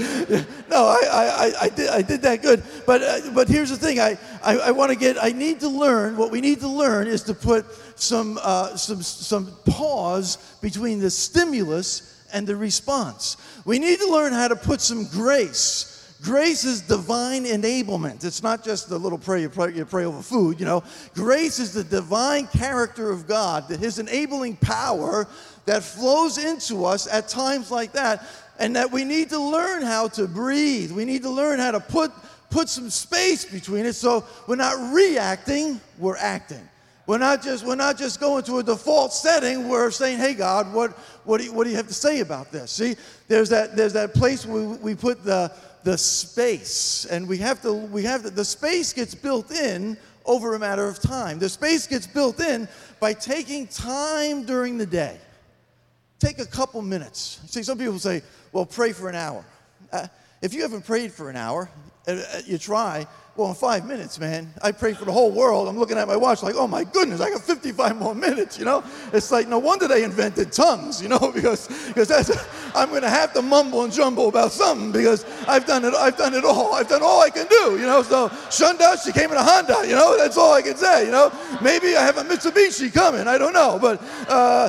[0.68, 2.64] No, I, I, I, did I did that good.
[2.84, 4.00] But uh, but here's the thing.
[4.00, 5.16] I I, I want to get.
[5.22, 6.16] I need to learn.
[6.16, 11.10] What we need to learn is to put some uh, some some pause between the
[11.10, 13.36] stimulus and the response.
[13.64, 15.92] We need to learn how to put some grace
[16.22, 18.24] Grace is divine enablement.
[18.24, 20.84] It's not just the little prayer you pray, you pray over food, you know.
[21.14, 25.26] Grace is the divine character of God, his enabling power
[25.66, 28.24] that flows into us at times like that,
[28.60, 30.92] and that we need to learn how to breathe.
[30.92, 32.12] We need to learn how to put,
[32.50, 36.68] put some space between it so we're not reacting, we're acting.
[37.06, 39.68] We're not just we're not just going to a default setting.
[39.68, 40.92] We're saying, "Hey God, what
[41.24, 42.94] what do you, what do you have to say about this?" See,
[43.28, 45.52] there's that there's that place where we put the
[45.84, 47.06] the space.
[47.06, 50.86] And we have to, we have to, the space gets built in over a matter
[50.86, 51.38] of time.
[51.38, 52.68] The space gets built in
[53.00, 55.18] by taking time during the day.
[56.18, 57.40] Take a couple minutes.
[57.46, 59.44] See, some people say, well, pray for an hour.
[59.92, 60.06] Uh,
[60.40, 61.68] if you haven't prayed for an hour,
[62.06, 65.66] uh, uh you try, well, in five minutes, man, I pray for the whole world.
[65.66, 68.66] I'm looking at my watch like, oh my goodness, I got 55 more minutes, you
[68.66, 68.84] know?
[69.10, 72.30] It's like, no wonder they invented tongues, you know, because, because that's,
[72.76, 76.18] I'm going to have to mumble and jumble about something because I've done it, I've
[76.18, 76.74] done it all.
[76.74, 78.02] I've done all I can do, you know?
[78.02, 80.18] So Shunda, she came in a Honda, you know?
[80.18, 81.32] That's all I can say, you know?
[81.62, 83.78] Maybe I have a Mitsubishi coming, I don't know.
[83.80, 84.68] But, uh,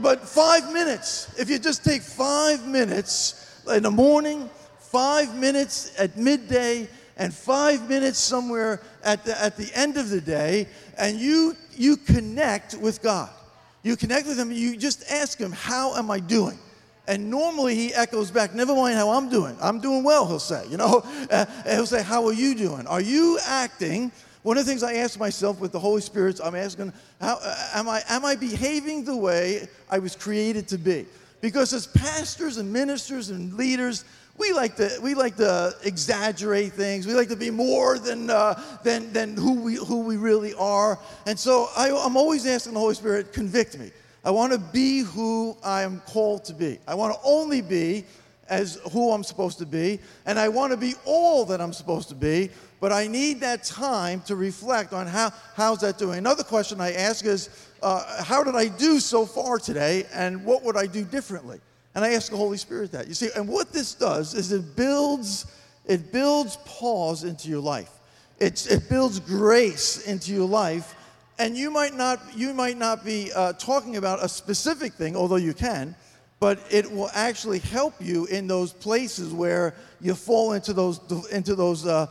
[0.00, 6.16] but five minutes, if you just take five minutes in the morning, five minutes at
[6.16, 11.56] midday, and five minutes somewhere at the, at the end of the day, and you,
[11.74, 13.30] you connect with God.
[13.82, 16.58] You connect with Him, you just ask Him, How am I doing?
[17.08, 19.56] And normally He echoes back, Never mind how I'm doing.
[19.60, 20.66] I'm doing well, He'll say.
[20.68, 22.86] You know, uh, He'll say, How are you doing?
[22.86, 24.12] Are you acting?
[24.42, 27.70] One of the things I ask myself with the Holy Spirit, I'm asking, how, uh,
[27.74, 31.06] am, I, am I behaving the way I was created to be?
[31.40, 34.04] Because as pastors and ministers and leaders,
[34.38, 37.06] we like to we like to exaggerate things.
[37.06, 40.98] We like to be more than uh, than than who we who we really are.
[41.26, 43.90] And so I, I'm always asking the Holy Spirit, convict me.
[44.24, 46.78] I want to be who I am called to be.
[46.86, 48.04] I want to only be
[48.48, 52.08] as who I'm supposed to be, and I want to be all that I'm supposed
[52.10, 52.50] to be.
[52.78, 56.18] But I need that time to reflect on how how's that doing.
[56.18, 57.48] Another question I ask is,
[57.82, 61.60] uh, how did I do so far today, and what would I do differently?
[61.96, 63.08] And I ask the Holy Spirit that.
[63.08, 65.46] You see, and what this does is it builds,
[65.86, 67.90] it builds pause into your life.
[68.38, 70.94] It's, it builds grace into your life.
[71.38, 75.36] And you might not, you might not be uh, talking about a specific thing, although
[75.36, 75.96] you can,
[76.38, 81.00] but it will actually help you in those places where you fall into those,
[81.32, 82.08] into those uh,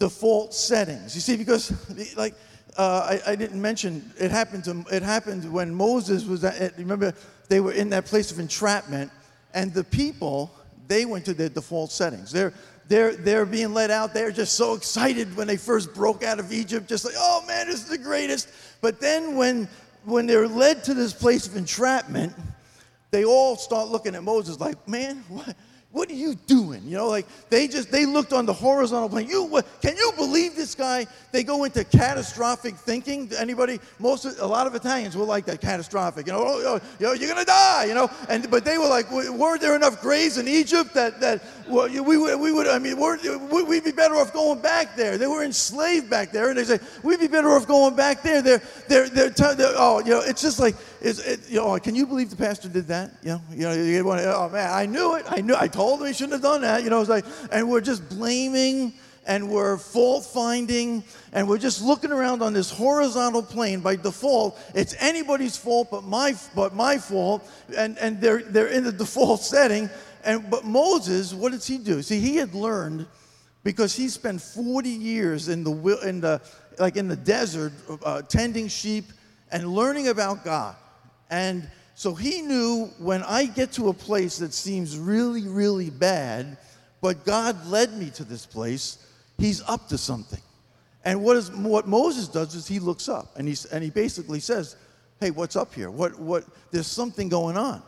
[0.00, 1.14] default settings.
[1.14, 1.72] You see, because
[2.16, 2.34] like
[2.76, 7.14] uh, I, I, didn't mention, it happened, to, it happened when Moses was, at, remember,
[7.48, 9.12] they were in that place of entrapment
[9.54, 10.50] and the people,
[10.88, 12.30] they went to their default settings.
[12.32, 12.52] They're,
[12.88, 14.14] they're, they're being let out.
[14.14, 17.66] They're just so excited when they first broke out of Egypt, just like, oh man,
[17.66, 18.48] this is the greatest.
[18.80, 19.68] But then when,
[20.04, 22.34] when they're led to this place of entrapment,
[23.10, 25.56] they all start looking at Moses like, man, what?
[25.92, 26.82] What are you doing?
[26.84, 29.28] You know, like they just they looked on the horizontal plane.
[29.28, 31.08] You can you believe this guy?
[31.32, 33.28] They go into catastrophic thinking.
[33.36, 33.80] Anybody?
[33.98, 36.28] Most a lot of Italians were like that catastrophic.
[36.28, 37.86] You know, oh, oh you're gonna die.
[37.86, 41.42] You know, and but they were like, weren't there enough graves in Egypt that that
[41.68, 45.18] well, we would we would I mean, we'd be better off going back there.
[45.18, 48.42] They were enslaved back there, and they say we'd be better off going back there.
[48.42, 51.94] They're they're they're, they're oh you know, it's just like it's it, you know, can
[51.94, 53.12] you believe the pastor did that?
[53.22, 55.24] You know, you know, you want oh man, I knew it.
[55.28, 56.84] I knew I told him he shouldn't have done that.
[56.84, 58.92] You know, it's like, and we're just blaming
[59.26, 64.58] and we're fault finding and we're just looking around on this horizontal plane by default
[64.74, 69.40] it's anybody's fault but my but my fault and and they're they're in the default
[69.54, 69.88] setting
[70.24, 73.06] and but Moses what does he do see he had learned
[73.62, 76.40] because he spent 40 years in the in the
[76.78, 77.72] like in the desert
[78.04, 79.04] uh, tending sheep
[79.52, 80.76] and learning about God
[81.30, 86.56] and so he knew when I get to a place that seems really, really bad,
[87.00, 89.06] but God led me to this place,
[89.38, 90.40] he's up to something.
[91.04, 94.40] And what, is, what Moses does is he looks up and, he's, and he basically
[94.40, 94.76] says,
[95.20, 95.90] Hey, what's up here?
[95.90, 97.82] What, what, there's something going on.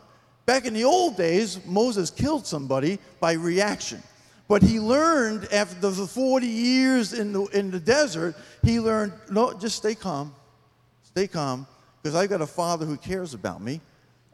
[0.45, 4.03] Back in the old days, Moses killed somebody by reaction.
[4.47, 9.53] But he learned after the 40 years in the, in the desert, he learned, no,
[9.53, 10.35] just stay calm.
[11.01, 11.65] Stay calm,
[12.03, 13.79] because I've got a father who cares about me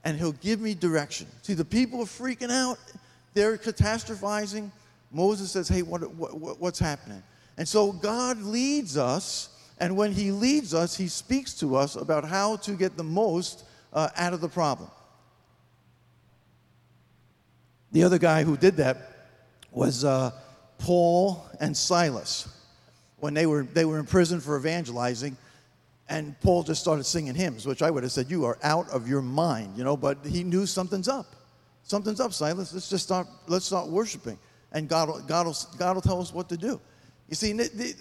[0.04, 1.28] and he'll give me direction.
[1.44, 2.80] See, the people are freaking out,
[3.36, 4.72] they're catastrophizing.
[5.12, 7.22] Moses says, Hey, what, what, what's happening?
[7.58, 12.26] And so God leads us, and when He leads us, He speaks to us about
[12.26, 14.90] how to get the most uh, out of the problem.
[17.92, 18.98] The other guy who did that
[19.72, 20.32] was uh,
[20.78, 22.48] Paul and Silas
[23.20, 25.36] when they were, they were in prison for evangelizing.
[26.10, 29.08] And Paul just started singing hymns, which I would have said, You are out of
[29.08, 31.36] your mind, you know, but he knew something's up.
[31.84, 32.74] Something's up, Silas.
[32.74, 34.38] Let's just start, let's start worshiping.
[34.72, 36.80] And God will, God will, God will tell us what to do.
[37.30, 37.56] You see,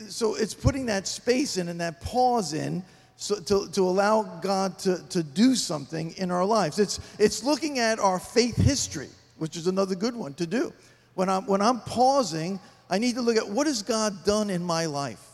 [0.09, 2.83] so it's putting that space in and that pause in
[3.17, 6.79] so to, to allow God to, to do something in our lives.
[6.79, 10.73] It's, it's looking at our faith history, which is another good one to do.
[11.15, 14.63] When I'm, when I'm pausing, I need to look at what has God done in
[14.63, 15.28] my life?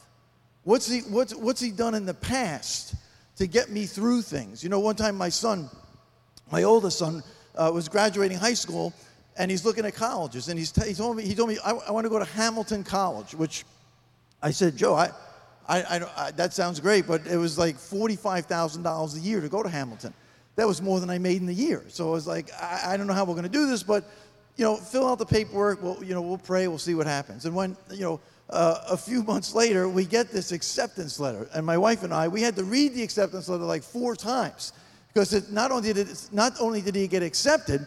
[0.64, 2.94] What's he, what's, what's he done in the past
[3.36, 4.62] to get me through things?
[4.64, 5.68] You know, one time my son,
[6.50, 7.22] my oldest son,
[7.54, 8.92] uh, was graduating high school
[9.36, 11.72] and he's looking at colleges and he's t- he told me, he told me I,
[11.72, 13.64] I want to go to Hamilton College, which
[14.42, 15.10] I said, Joe, I,
[15.68, 19.62] I, I, I that sounds great, but it was like $45,000 a year to go
[19.62, 20.14] to Hamilton.
[20.56, 21.84] That was more than I made in the year.
[21.88, 24.04] So I was like, I, I don't know how we're going to do this, but
[24.56, 25.82] you know, fill out the paperwork.
[25.82, 26.68] We'll, you know, we'll pray.
[26.68, 27.44] We'll see what happens.
[27.44, 31.64] And when, you know, uh, a few months later, we get this acceptance letter, and
[31.64, 34.72] my wife and I, we had to read the acceptance letter like four times
[35.12, 37.86] because it, not only did it, not only did he get accepted,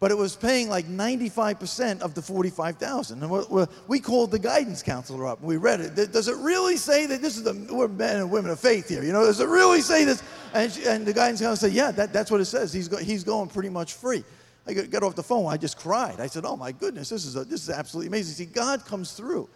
[0.00, 3.22] but it was paying like 95% of the 45,000.
[3.22, 6.12] And we're, we're, we called the guidance counselor up and we read it.
[6.12, 9.02] Does it really say that this is the, we're men and women of faith here,
[9.02, 10.22] you know, does it really say this?
[10.52, 12.70] And, she, and the guidance counselor said, yeah, that, that's what it says.
[12.70, 14.24] He's, go, he's going pretty much free.
[14.66, 15.46] I got off the phone.
[15.46, 16.20] I just cried.
[16.20, 19.12] I said, "Oh my goodness, this is a, this is absolutely amazing." See, God comes
[19.12, 19.48] through.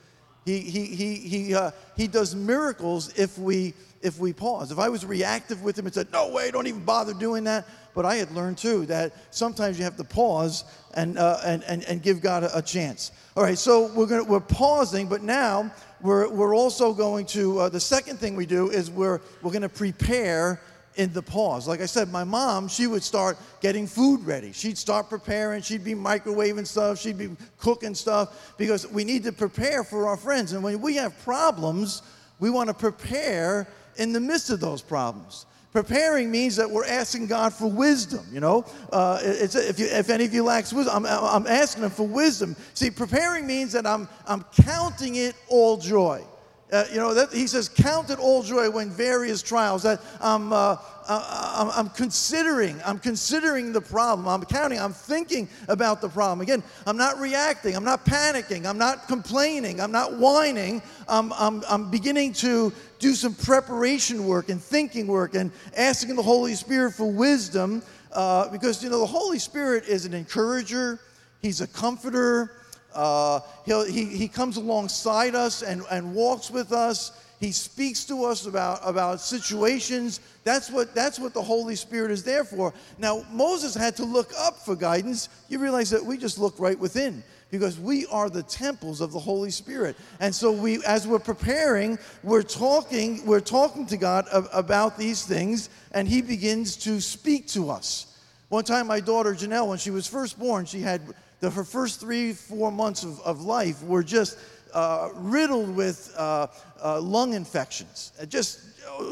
[0.48, 4.72] He he he he uh, he does miracles if we if we pause.
[4.72, 7.66] If I was reactive with him and said, "No way, don't even bother doing that,"
[7.94, 11.84] but I had learned too that sometimes you have to pause and uh, and, and
[11.84, 13.12] and give God a, a, chance.
[13.36, 17.68] All right, so we're gonna we're pausing, but now we're we're also going to uh,
[17.68, 20.62] the second thing we do is we're we're going to prepare
[20.98, 21.66] in the pause.
[21.66, 24.52] Like I said, my mom, she would start getting food ready.
[24.52, 25.62] She'd start preparing.
[25.62, 26.98] She'd be microwaving stuff.
[26.98, 30.52] She'd be cooking stuff because we need to prepare for our friends.
[30.52, 32.02] And when we have problems,
[32.40, 35.46] we want to prepare in the midst of those problems.
[35.72, 38.64] Preparing means that we're asking God for wisdom, you know.
[38.92, 42.56] Uh, if, you, if any of you lacks wisdom, I'm, I'm asking Him for wisdom.
[42.74, 46.24] See, preparing means that I'm, I'm counting it all joy.
[46.70, 49.82] Uh, you know, that, he says, count it all joy when various trials.
[49.82, 50.76] That I'm, uh,
[51.08, 54.28] I'm, I'm, considering, I'm considering the problem.
[54.28, 56.42] I'm counting, I'm thinking about the problem.
[56.42, 57.74] Again, I'm not reacting.
[57.74, 58.66] I'm not panicking.
[58.66, 59.80] I'm not complaining.
[59.80, 60.82] I'm not whining.
[61.08, 66.22] I'm, I'm, I'm beginning to do some preparation work and thinking work and asking the
[66.22, 71.00] Holy Spirit for wisdom uh, because, you know, the Holy Spirit is an encourager.
[71.40, 72.52] He's a comforter.
[72.94, 77.12] Uh, he he comes alongside us and, and walks with us.
[77.40, 80.20] He speaks to us about, about situations.
[80.42, 82.74] That's what, that's what the Holy Spirit is there for.
[82.98, 85.28] Now, Moses had to look up for guidance.
[85.48, 89.18] You realize that we just look right within because we are the temples of the
[89.18, 89.96] Holy Spirit.
[90.18, 95.70] And so we as we're preparing, we're talking, we're talking to God about these things,
[95.92, 98.18] and He begins to speak to us.
[98.48, 101.00] One time my daughter Janelle, when she was first born, she had
[101.40, 104.38] the, first three, four months of, of life were just
[104.74, 106.46] uh, riddled with uh,
[106.82, 108.60] uh, lung infections, uh, just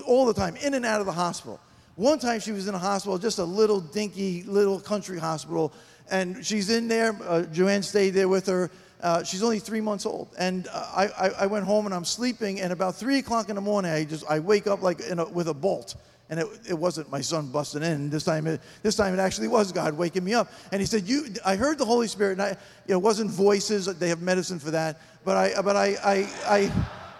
[0.06, 1.60] all the time, in and out of the hospital.
[1.96, 5.72] One time she was in a hospital, just a little dinky little country hospital,
[6.10, 7.18] and she's in there.
[7.24, 8.70] Uh, Joanne stayed there with her.
[9.00, 12.60] Uh, she's only three months old, and I, I, I, went home and I'm sleeping,
[12.62, 15.48] and about three o'clock in the morning, I just I wake up like a, with
[15.48, 15.94] a bolt
[16.28, 18.10] and it, it wasn't my son busting in.
[18.10, 20.50] This time, it, this time it actually was God waking me up.
[20.72, 23.86] And he said, "You, I heard the Holy Spirit, and I, it wasn't voices.
[23.86, 25.00] They have medicine for that.
[25.24, 26.72] But I, but I, I, I,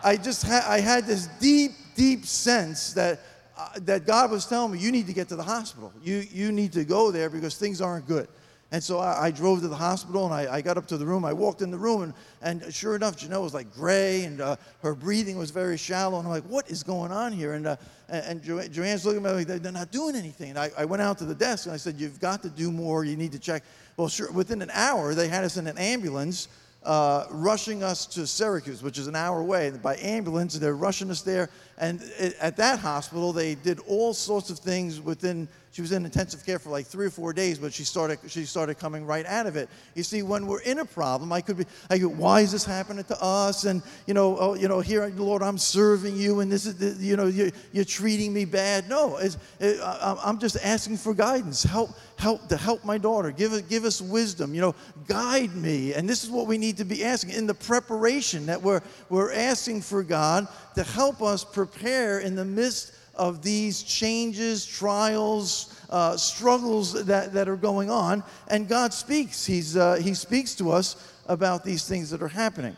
[0.03, 3.21] I just had, I had this deep, deep sense that."
[3.59, 5.91] Uh, that God was telling me, you need to get to the hospital.
[6.03, 8.29] You, you need to go there because things aren't good.
[8.73, 11.07] And so I, I, drove to the hospital and I, I, got up to the
[11.07, 11.25] room.
[11.25, 14.57] I walked in the room and, and sure enough, Janelle was like gray and uh,
[14.83, 16.19] her breathing was very shallow.
[16.19, 17.55] And I'm like, what is going on here?
[17.55, 17.77] And, uh,
[18.09, 20.51] and, and Joanne's looking at me like, they're not doing anything.
[20.51, 22.73] And I, I went out to the desk and I said, you've got to do
[22.73, 23.05] more.
[23.05, 23.63] You need to check.
[23.97, 26.49] Well, sure, within an hour, they had us in an ambulance
[26.87, 29.71] uh, rushing us to Syracuse, which is an hour away.
[29.71, 31.51] By ambulance, they're rushing us there.
[31.79, 36.07] And it, at that hospital, they did all sorts of things within she was in
[36.07, 39.27] intensive care for like three or four days, but she started she started coming right
[39.27, 39.69] out of it.
[39.95, 42.65] You see, when we're in a problem, I could be, I go, why is this
[42.65, 43.65] happening to us?
[43.65, 47.05] And you know, oh, you know, here, Lord, I'm serving you, and this is, the,
[47.05, 48.89] you know, you're, you're treating me bad.
[48.89, 49.37] No, it,
[49.83, 51.63] I'm just asking for guidance.
[51.63, 53.31] Help, help to help my daughter.
[53.31, 54.55] Give us, give us wisdom.
[54.55, 54.75] You know,
[55.07, 55.93] guide me.
[55.93, 59.35] And this is what we need to be asking in the preparation that we're we're
[59.35, 66.17] asking for God to help us prepare in the midst of these changes, trials, uh,
[66.17, 68.23] struggles that, that are going on.
[68.49, 69.45] And God speaks.
[69.45, 72.77] He's, uh, he speaks to us about these things that are happening.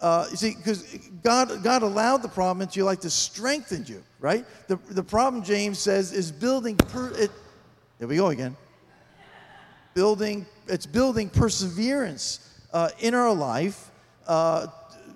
[0.00, 0.82] Uh, you see, because
[1.22, 4.46] God, God allowed the problem into your life to strengthen you, right?
[4.68, 7.30] The, the problem, James says, is building, per, it,
[7.98, 8.56] there we go again.
[9.92, 13.90] Building, it's building perseverance uh, in our life
[14.26, 14.68] uh,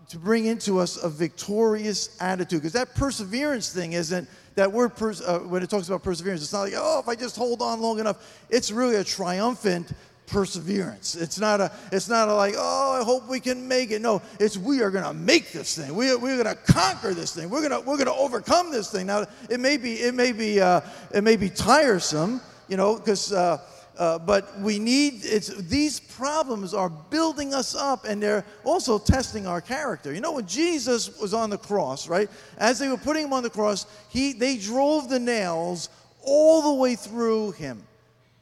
[0.08, 2.60] to bring into us a victorious attitude.
[2.60, 6.52] Because that perseverance thing isn't that word, pers- uh, when it talks about perseverance, it's
[6.52, 8.44] not like, oh, if I just hold on long enough.
[8.50, 9.92] It's really a triumphant
[10.26, 11.16] perseverance.
[11.16, 14.00] It's not a, it's not a like, oh, I hope we can make it.
[14.00, 15.94] No, it's we are going to make this thing.
[15.94, 17.50] We, we're going to conquer this thing.
[17.50, 19.06] We're going to, we're going to overcome this thing.
[19.06, 20.80] Now, it may be, it may be, uh,
[21.12, 23.58] it may be tiresome, you know, because, uh,
[23.98, 29.46] uh, but we need it's these problems are building us up and they're also testing
[29.46, 30.12] our character.
[30.12, 32.28] You know when jesus was on the cross right
[32.58, 35.88] as they were putting him on the cross he they drove the nails
[36.22, 37.82] all the way through him.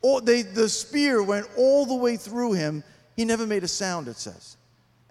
[0.00, 2.82] All, they, the spear went all the way through him.
[3.14, 4.56] He never made a sound it says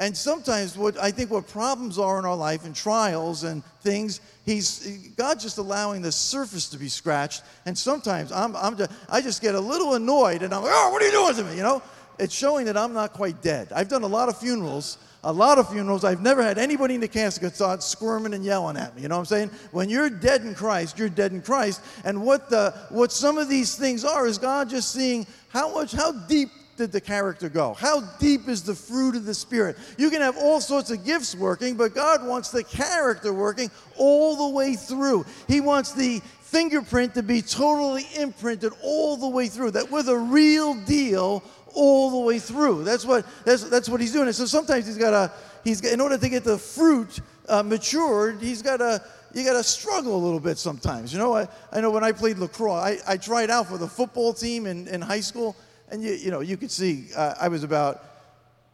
[0.02, 4.20] and sometimes what I think what problems are in our life and trials and things,
[4.48, 7.44] he's God just allowing the surface to be scratched.
[7.68, 10.90] And sometimes I'm, I'm just, I just get a little annoyed and I'm like, oh,
[10.92, 11.56] what are you doing to me?
[11.56, 11.84] You know,
[12.18, 13.72] it's showing that I'm not quite dead.
[13.72, 16.04] I've done a lot of funerals, a lot of funerals.
[16.04, 19.04] I've never had anybody in the casket start squirming and yelling at me.
[19.04, 19.52] You know what I'm saying?
[19.70, 21.80] When you're dead in Christ, you're dead in Christ.
[22.06, 25.92] And what the what some of these things are is God just seeing how much,
[25.92, 26.50] how deep
[26.82, 27.76] did the character go?
[27.76, 29.78] How deep is the fruit of the Spirit?
[30.00, 34.36] You can have all sorts of gifts working, but God wants the character working all
[34.36, 35.26] the way through.
[35.48, 40.18] He wants the fingerprint to be totally imprinted all the way through, that we're the
[40.18, 41.44] real deal
[41.76, 42.84] all the way through.
[42.84, 44.26] That's what, that's, that's what he's doing.
[44.26, 45.32] And so sometimes he's got to,
[45.64, 49.04] he's in order to get the fruit uh, matured, he's got to,
[49.36, 51.14] you got to struggle a little bit sometimes.
[51.14, 53.88] You know, I, I know when I played lacrosse, I, I tried out for the
[53.88, 55.56] football team in, in high school.
[55.92, 58.06] And you, you know, you could see uh, I was about.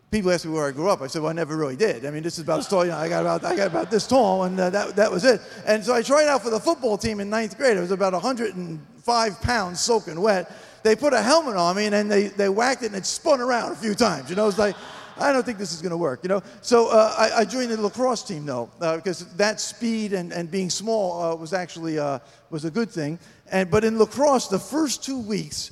[0.09, 1.01] People asked me where I grew up.
[1.01, 2.05] I said, "Well, I never really did.
[2.05, 2.85] I mean, this is about as tall.
[2.85, 5.25] You know, I got about I got about this tall, and uh, that that was
[5.25, 5.41] it.
[5.65, 7.75] And so I tried out for the football team in ninth grade.
[7.75, 10.49] I was about 105 pounds, soaking wet.
[10.83, 13.41] They put a helmet on me, and then they they whacked it, and it spun
[13.41, 14.29] around a few times.
[14.29, 14.75] You know, it's like.
[15.19, 16.43] I don't think this is going to work, you know.
[16.61, 20.51] So uh, I, I, joined the lacrosse team though, uh, because that speed and, and
[20.51, 22.19] being small uh, was actually uh,
[22.51, 23.17] was a good thing.
[23.51, 25.71] And but in lacrosse, the first two weeks,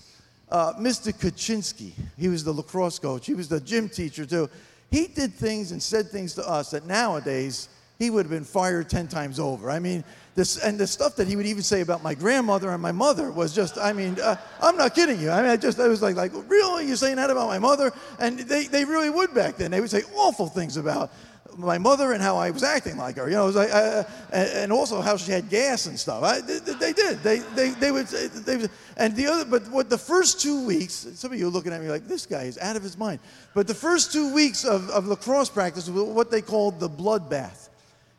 [0.49, 1.11] uh, Mr.
[1.13, 4.49] Kaczynski, he was the lacrosse coach, he was the gym teacher too.
[4.91, 8.89] He did things and said things to us that nowadays he would have been fired
[8.89, 9.71] 10 times over.
[9.71, 10.03] I mean,
[10.35, 13.31] this, and the stuff that he would even say about my grandmother and my mother
[13.31, 15.31] was just, I mean, uh, I'm not kidding you.
[15.31, 16.87] I mean, I just, I was like, like, really?
[16.87, 17.93] You're saying that about my mother?
[18.19, 19.71] And they, they really would back then.
[19.71, 21.11] They would say awful things about
[21.57, 23.27] my mother and how I was acting like her.
[23.27, 26.23] You know, like, uh, and also how she had gas and stuff.
[26.23, 27.19] I, they, they, did.
[27.19, 28.07] They, they, they would.
[28.07, 31.73] They, and the other, but what the first two weeks, some of you are looking
[31.73, 33.19] at me like this guy is out of his mind.
[33.53, 37.69] But the first two weeks of, of lacrosse practice was what they called the bloodbath.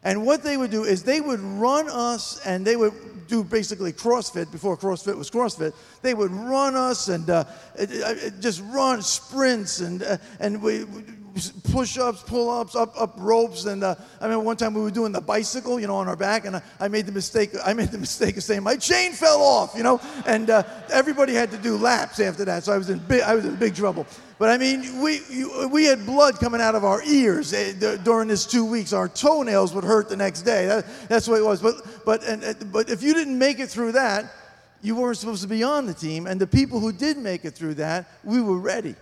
[0.03, 2.93] And what they would do is they would run us, and they would
[3.27, 5.75] do basically CrossFit before CrossFit was CrossFit.
[6.03, 7.45] They would run us and uh,
[8.41, 10.85] just run sprints, and uh, and we
[11.73, 15.21] push-ups, pull-ups, up up ropes, and uh, I remember one time we were doing the
[15.21, 17.51] bicycle, you know, on our back, and I, I made the mistake.
[17.65, 20.63] I made the mistake of saying my chain fell off, you know, and uh,
[20.93, 23.57] everybody had to do laps after that, so I was in big, I was in
[23.57, 24.07] big trouble.
[24.39, 28.29] But I mean, we you, we had blood coming out of our ears uh, during
[28.29, 28.93] this two weeks.
[28.93, 30.67] Our toenails would hurt the next day.
[30.67, 31.63] That, that's what it was.
[31.63, 34.31] But but and, but if you didn't make it through that,
[34.83, 36.27] you weren't supposed to be on the team.
[36.27, 38.95] And the people who did make it through that, we were ready.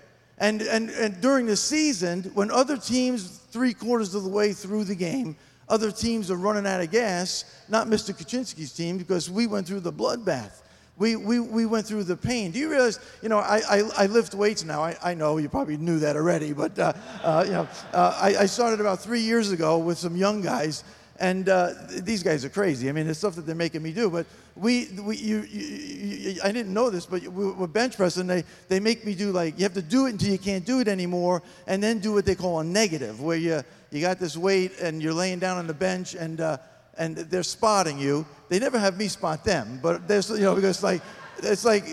[0.44, 4.84] And, and, and during the season, when other teams, three quarters of the way through
[4.84, 5.36] the game,
[5.70, 8.14] other teams are running out of gas, not Mr.
[8.14, 10.60] Kaczynski's team, because we went through the bloodbath.
[10.98, 12.50] We, we, we went through the pain.
[12.50, 14.84] Do you realize, you know, I, I, I lift weights now.
[14.84, 16.92] I, I know you probably knew that already, but, uh,
[17.22, 20.84] uh, you know, uh, I, I started about three years ago with some young guys
[21.20, 21.70] and uh,
[22.02, 22.88] these guys are crazy.
[22.88, 24.10] I mean, the stuff that they're making me do.
[24.10, 28.26] But we, we you, you, you, I didn't know this, but we, we're bench pressing.
[28.26, 30.80] They, they make me do like, you have to do it until you can't do
[30.80, 34.36] it anymore, and then do what they call a negative, where you, you got this
[34.36, 36.58] weight and you're laying down on the bench and, uh,
[36.98, 38.26] and they're spotting you.
[38.48, 41.02] They never have me spot them, but there's, you know, because like,
[41.42, 41.84] it's like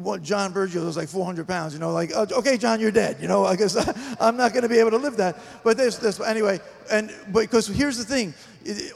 [0.00, 3.18] what John Virgil was like 400 pounds, you know, like, uh, okay, John, you're dead,
[3.20, 3.76] you know, I guess
[4.20, 5.38] I'm not going to be able to live that.
[5.62, 6.60] But there's this, anyway,
[6.90, 8.34] and because here's the thing,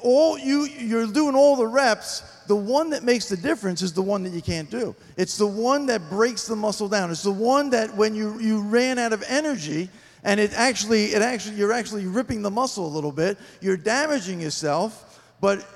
[0.03, 4.03] all you, you're doing all the reps, the one that makes the difference is the
[4.03, 4.95] one that you can't do.
[5.17, 7.11] It's the one that breaks the muscle down.
[7.11, 9.89] It's the one that when you, you ran out of energy,
[10.23, 14.41] and it actually, it actually, you're actually ripping the muscle a little bit, you're damaging
[14.41, 15.67] yourself, but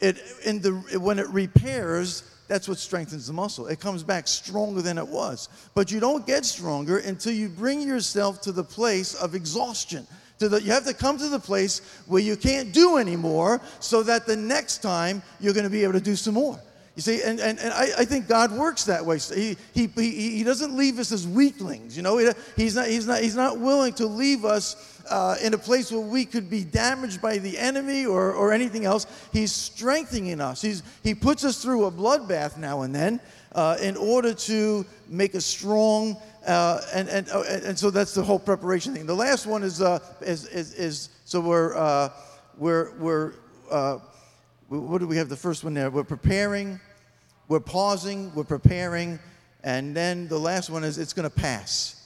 [0.00, 3.66] it, in the, when it repairs, that's what strengthens the muscle.
[3.66, 5.48] It comes back stronger than it was.
[5.74, 10.06] But you don't get stronger until you bring yourself to the place of exhaustion.
[10.38, 14.02] To the, you have to come to the place where you can't do anymore so
[14.02, 16.60] that the next time you're going to be able to do some more.
[16.94, 19.18] You see, and, and, and I, I think God works that way.
[19.18, 21.96] He, he, he, he doesn't leave us as weaklings.
[21.96, 25.54] You know, he, he's, not, he's, not, he's not willing to leave us uh, in
[25.54, 29.06] a place where we could be damaged by the enemy or, or anything else.
[29.32, 30.62] He's strengthening us.
[30.62, 33.20] He's, he puts us through a bloodbath now and then
[33.52, 36.16] uh, in order to make us strong.
[36.46, 39.06] Uh, and, and, uh, and so that's the whole preparation thing.
[39.06, 42.10] The last one is, uh, is, is, is, so we're, uh,
[42.58, 43.32] we're, we're
[44.80, 45.90] what do we have the first one there?
[45.90, 46.80] We're preparing,
[47.48, 49.18] we're pausing, we're preparing,
[49.62, 52.01] and then the last one is it's going to pass.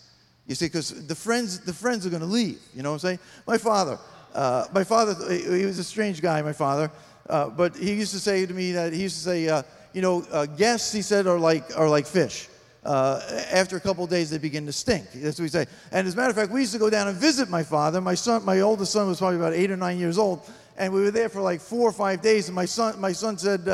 [0.46, 2.60] You see, because the friends, the friends are going to leave.
[2.74, 3.18] You know what I'm saying?
[3.46, 3.98] My father,
[4.34, 6.90] uh, my father, he was a strange guy, my father,
[7.28, 10.02] uh, but he used to say to me that he used to say, uh, you
[10.02, 12.48] know, uh, guests, he said, are like are like fish.
[12.84, 13.20] Uh,
[13.50, 15.10] after a couple of days, they begin to stink.
[15.12, 15.66] That's what we say.
[15.90, 18.00] And as a matter of fact, we used to go down and visit my father.
[18.00, 21.02] My son, my oldest son, was probably about eight or nine years old and we
[21.02, 22.48] were there for like four or five days.
[22.48, 23.66] And my son, my son said,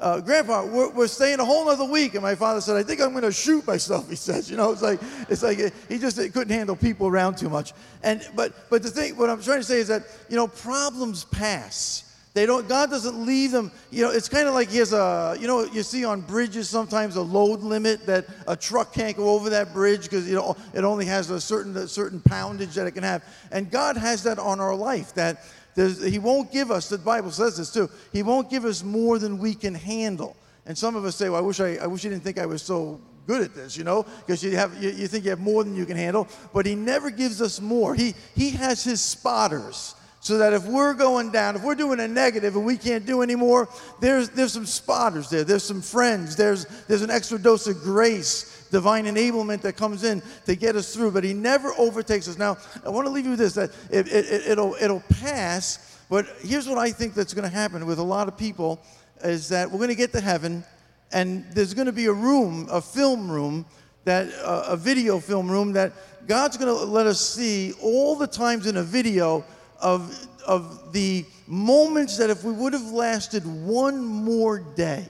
[0.00, 2.14] uh, Grandpa, we're, we're, staying a whole other week.
[2.14, 4.08] And my father said, I think I'm going to shoot myself.
[4.10, 7.48] He says, you know, it's like it's like he just couldn't handle people around too
[7.48, 7.72] much.
[8.02, 11.24] And but but the thing, what I'm trying to say is that you know, problems
[11.24, 12.06] pass.
[12.32, 12.68] They don't.
[12.68, 13.72] God doesn't leave them.
[13.90, 15.36] You know, it's kind of like he has a.
[15.40, 19.30] You know, you see on bridges sometimes a load limit that a truck can't go
[19.30, 22.86] over that bridge because you know it only has a certain a certain poundage that
[22.86, 23.24] it can have.
[23.50, 25.12] And God has that on our life.
[25.14, 25.44] That
[25.80, 29.18] there's, he won't give us, the Bible says this too, He won't give us more
[29.18, 30.36] than we can handle.
[30.66, 32.44] And some of us say, well, I wish I, I wish you didn't think I
[32.44, 35.40] was so good at this, you know, because you, have, you, you think you have
[35.40, 36.28] more than you can handle.
[36.52, 37.94] But He never gives us more.
[37.94, 42.06] He, he has His spotters so that if we're going down, if we're doing a
[42.06, 43.66] negative and we can't do anymore,
[44.00, 45.44] there's, there's some spotters there.
[45.44, 46.36] There's some friends.
[46.36, 50.94] There's, there's an extra dose of grace, divine enablement that comes in to get us
[50.94, 51.10] through.
[51.10, 52.38] But he never overtakes us.
[52.38, 56.26] Now, I want to leave you with this, that it, it, it'll, it'll pass, but
[56.40, 58.80] here's what I think that's going to happen with a lot of people
[59.22, 60.64] is that we're going to get to heaven
[61.12, 63.66] and there's going to be a room, a film room,
[64.04, 65.92] that uh, a video film room that
[66.26, 69.44] God's going to let us see all the times in a video
[69.80, 75.04] of, of the moments that if we would have lasted one more day,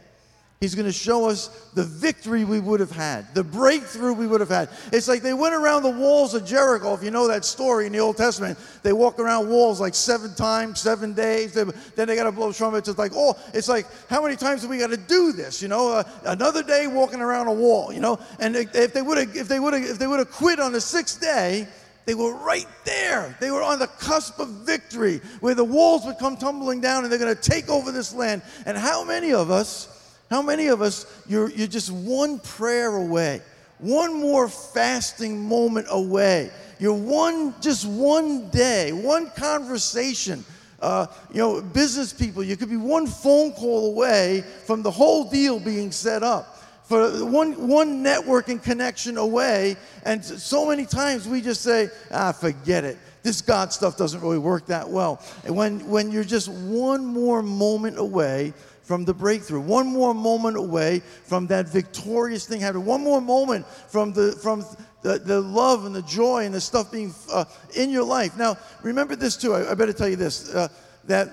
[0.61, 4.41] He's going to show us the victory we would have had, the breakthrough we would
[4.41, 4.69] have had.
[4.93, 6.93] It's like they went around the walls of Jericho.
[6.93, 10.35] If you know that story in the Old Testament, they walk around walls like seven
[10.35, 11.55] times, seven days.
[11.55, 11.65] They,
[11.97, 12.91] then they got to blow trumpets.
[12.91, 15.63] It's like, oh, it's like, how many times do we got to do this?
[15.63, 17.91] You know, uh, another day walking around a wall.
[17.91, 20.31] You know, and if they would have, if they would have, if they would have
[20.31, 21.69] quit on the sixth day,
[22.05, 23.35] they were right there.
[23.41, 27.11] They were on the cusp of victory where the walls would come tumbling down and
[27.11, 28.43] they're going to take over this land.
[28.67, 29.97] And how many of us,
[30.31, 33.43] how many of us, you're, you're just one prayer away,
[33.79, 36.51] one more fasting moment away.
[36.79, 40.45] You're one, just one day, one conversation.
[40.81, 45.29] Uh, you know, business people, you could be one phone call away from the whole
[45.29, 49.77] deal being set up for one, one networking connection away.
[50.05, 52.99] And so many times we just say, ah, forget it.
[53.23, 55.23] This God stuff doesn't really work that well.
[55.45, 58.55] And when, when you're just one more moment away
[58.91, 63.65] from the breakthrough, one more moment away from that victorious thing happening, one more moment
[63.65, 64.65] from the, from
[65.03, 67.45] the, the love and the joy and the stuff being uh,
[67.77, 68.37] in your life.
[68.37, 69.55] Now, remember this too.
[69.55, 70.67] I, I better tell you this uh,
[71.05, 71.29] that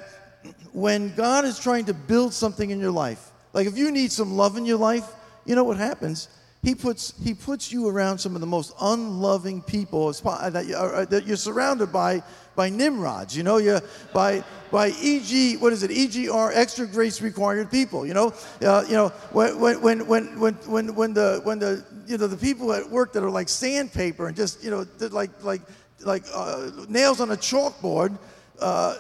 [0.72, 4.38] when God is trying to build something in your life, like if you need some
[4.38, 5.12] love in your life,
[5.44, 6.28] you know what happens?
[6.64, 11.06] He puts, he puts you around some of the most unloving people that, you are,
[11.06, 12.24] that you're surrounded by,
[12.56, 13.82] by Nimrods, you know, you're
[14.12, 18.34] by, by EG, what is it, EGR, extra grace required people, you know?
[18.62, 22.36] Uh, you know, when, when, when, when, when, when, the, when the, you know, the
[22.36, 25.62] people at work that are like sandpaper and just, you know, like, like,
[26.04, 28.18] like uh, nails on a chalkboard,
[28.60, 28.98] uh,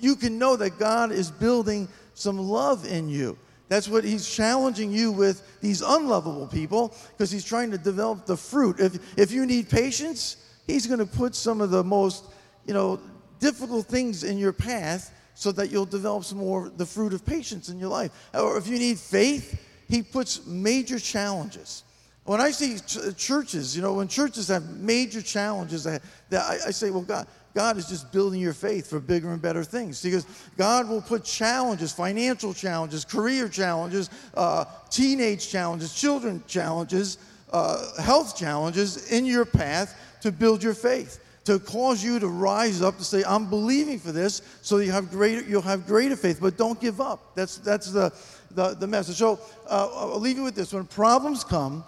[0.00, 3.38] you can know that God is building some love in you.
[3.68, 8.36] That's what he's challenging you with these unlovable people because he's trying to develop the
[8.36, 8.80] fruit.
[8.80, 12.24] If, if you need patience, he's going to put some of the most,
[12.66, 13.00] you know,
[13.40, 17.68] difficult things in your path so that you'll develop some more the fruit of patience
[17.68, 18.10] in your life.
[18.34, 21.84] Or if you need faith, he puts major challenges.
[22.24, 26.00] When I see ch- churches, you know, when churches have major challenges, I,
[26.32, 29.64] I, I say, well, God, God is just building your faith for bigger and better
[29.64, 30.02] things.
[30.02, 30.26] Because
[30.56, 37.18] God will put challenges, financial challenges, career challenges, uh, teenage challenges, children challenges,
[37.52, 42.82] uh, health challenges in your path to build your faith to cause you to rise
[42.82, 46.40] up to say, I'm believing for this, so you have greater, you'll have greater faith,
[46.42, 47.34] but don't give up.
[47.34, 48.12] That's, that's the,
[48.50, 49.16] the, the message.
[49.16, 50.74] So uh, I'll leave you with this.
[50.74, 51.84] When problems come,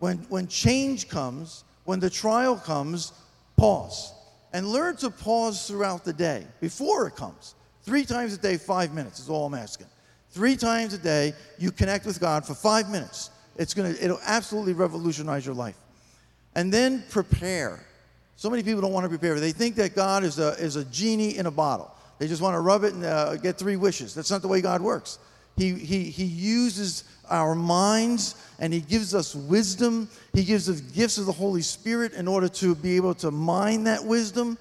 [0.00, 3.12] when, when change comes, when the trial comes,
[3.56, 4.13] pause.
[4.54, 7.56] And learn to pause throughout the day before it comes.
[7.82, 9.88] Three times a day, five minutes is all I'm asking.
[10.30, 13.30] Three times a day, you connect with God for five minutes.
[13.56, 15.76] It's gonna, it'll absolutely revolutionize your life.
[16.54, 17.84] And then prepare.
[18.36, 19.38] So many people don't want to prepare.
[19.40, 21.92] They think that God is a, is a genie in a bottle.
[22.18, 24.14] They just want to rub it and uh, get three wishes.
[24.14, 25.18] That's not the way God works.
[25.56, 30.08] He, he, he uses our minds and He gives us wisdom.
[30.32, 33.84] He gives us gifts of the Holy Spirit in order to be able to mine
[33.84, 34.58] that wisdom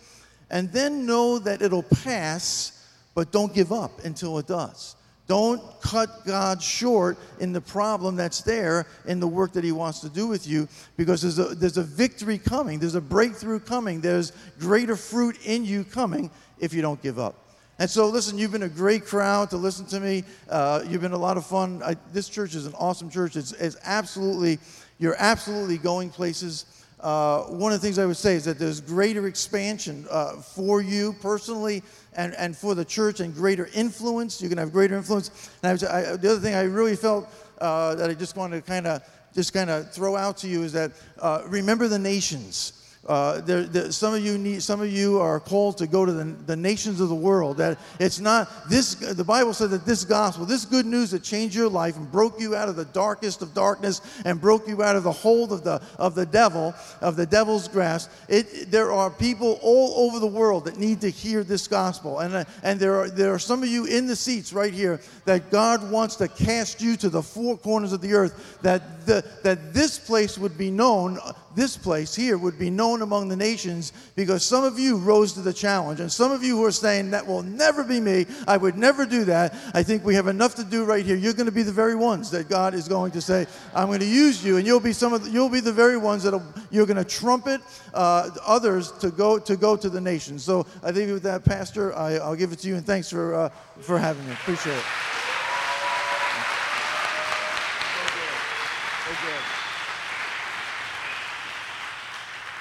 [0.49, 2.85] and then know that it'll pass,
[3.15, 4.95] but don't give up until it does.
[5.25, 9.99] Don't cut God short in the problem that's there in the work that He wants
[10.01, 10.67] to do with you
[10.97, 15.63] because there's a, there's a victory coming, there's a breakthrough coming, there's greater fruit in
[15.65, 16.29] you coming
[16.59, 17.42] if you don't give up.
[17.80, 20.24] And so, listen, you've been a great crowd to listen to me.
[20.49, 21.82] Uh, you've been a lot of fun.
[21.84, 23.36] I, this church is an awesome church.
[23.36, 24.59] It's, it's absolutely,
[24.99, 26.65] you're absolutely going places.
[26.99, 30.82] Uh, one of the things I would say is that there's greater expansion uh, for
[30.82, 31.82] you personally
[32.15, 34.41] and, and for the church and greater influence.
[34.41, 35.49] You can have greater influence.
[35.63, 37.28] And I I, the other thing I really felt
[37.59, 39.01] uh, that I just wanted to kind of
[39.34, 42.82] just kind of throw out to you is that uh, remember the nations.
[43.06, 46.14] Uh, there, there, some of you need, some of you are called to go to
[46.14, 47.58] the, the nations of the world.
[47.58, 48.95] That it's not this.
[48.95, 52.39] The Bible said that this gospel, this good news that changed your life and broke
[52.39, 55.66] you out of the darkest of darkness and broke you out of the hold of
[55.66, 58.10] the of the devil, of the devil's grasp.
[58.30, 62.34] It, there are people all over the world that need to hear this gospel, and
[62.34, 65.51] uh, and there are there are some of you in the seats right here that
[65.51, 68.60] God wants to cast you to the four corners of the earth.
[68.62, 71.20] That the, that this place would be known
[71.56, 75.41] this place here would be known among the nations because some of you rose to
[75.41, 75.99] the challenge.
[75.99, 79.05] And some of you who are saying, that will never be me, I would never
[79.05, 79.55] do that.
[79.73, 81.15] I think we have enough to do right here.
[81.15, 83.99] You're going to be the very ones that God is going to say, I'm going
[83.99, 84.57] to use you.
[84.57, 86.39] And you'll be some of the, you'll be the very ones that
[86.71, 87.61] you're going to trumpet
[87.93, 90.43] uh, others to go, to go to the nations.
[90.43, 92.75] So I think with that, Pastor, I, will give it to you.
[92.75, 93.49] And thanks for, uh,
[93.81, 94.33] for having me.
[94.33, 95.12] Appreciate it.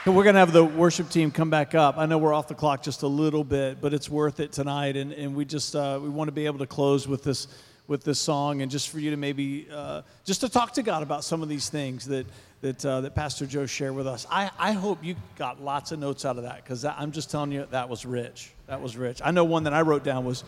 [0.04, 1.96] We're going to have the worship team come back up.
[1.96, 4.96] I know we're off the clock just a little bit, but it's worth it tonight.
[4.96, 7.46] And, and we just uh, we want to be able to close with this
[7.86, 11.04] with this song, and just for you to maybe uh, just to talk to God
[11.04, 12.26] about some of these things that
[12.62, 14.26] that uh, that Pastor Joe shared with us.
[14.28, 17.52] I, I hope you got lots of notes out of that because I'm just telling
[17.52, 18.50] you that was rich.
[18.66, 19.20] That was rich.
[19.24, 20.42] I know one that I wrote down was,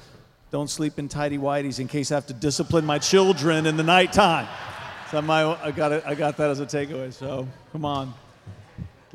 [0.51, 3.85] "Don't sleep in tidy whities in case I have to discipline my children in the
[3.85, 4.49] nighttime."
[5.13, 6.03] So my, I got it.
[6.05, 7.13] I got that as a takeaway.
[7.13, 8.15] So come on.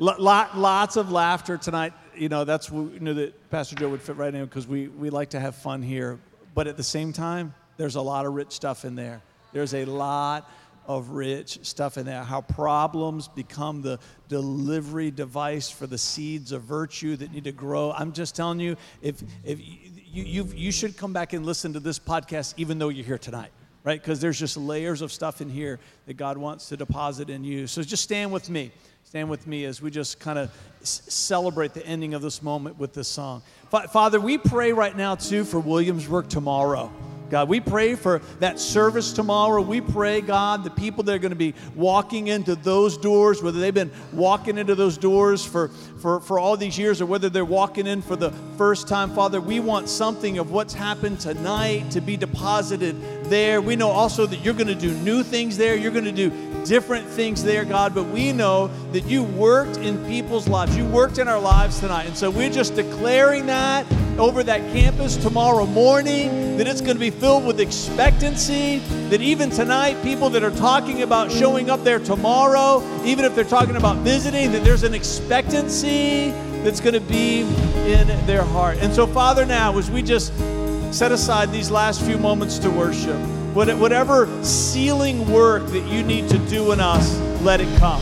[0.00, 1.92] Lot, lots of laughter tonight.
[2.16, 5.10] You know, that's we knew that Pastor Joe would fit right in because we, we
[5.10, 6.18] like to have fun here.
[6.54, 9.20] But at the same time, there's a lot of rich stuff in there.
[9.52, 10.50] There's a lot
[10.86, 12.24] of rich stuff in there.
[12.24, 13.98] How problems become the
[14.28, 17.92] delivery device for the seeds of virtue that need to grow.
[17.92, 21.80] I'm just telling you, if, if you, you, you should come back and listen to
[21.80, 23.50] this podcast even though you're here tonight
[23.84, 24.00] right?
[24.00, 27.66] Because there's just layers of stuff in here that God wants to deposit in you.
[27.66, 28.72] So just stand with me.
[29.04, 30.52] Stand with me as we just kind of
[30.82, 33.42] celebrate the ending of this moment with this song.
[33.92, 36.92] Father, we pray right now too for Williamsburg tomorrow.
[37.30, 39.62] God, we pray for that service tomorrow.
[39.62, 43.60] We pray, God, the people that are going to be walking into those doors, whether
[43.60, 45.68] they've been walking into those doors for,
[46.00, 49.40] for, for all these years or whether they're walking in for the first time, Father,
[49.40, 52.96] we want something of what's happened tonight to be deposited
[53.30, 53.62] there.
[53.62, 55.74] We know also that you're going to do new things there.
[55.76, 56.30] You're going to do
[56.64, 60.76] different things there, God, but we know that you worked in people's lives.
[60.76, 62.06] You worked in our lives tonight.
[62.06, 63.86] And so we're just declaring that
[64.18, 68.78] over that campus tomorrow morning, that it's going to be filled with expectancy,
[69.08, 73.44] that even tonight, people that are talking about showing up there tomorrow, even if they're
[73.44, 76.30] talking about visiting, that there's an expectancy
[76.62, 78.76] that's going to be in their heart.
[78.80, 80.32] And so, Father, now as we just
[80.92, 83.18] set aside these last few moments to worship,
[83.52, 88.00] Whatever sealing work that you need to do in us, let it come.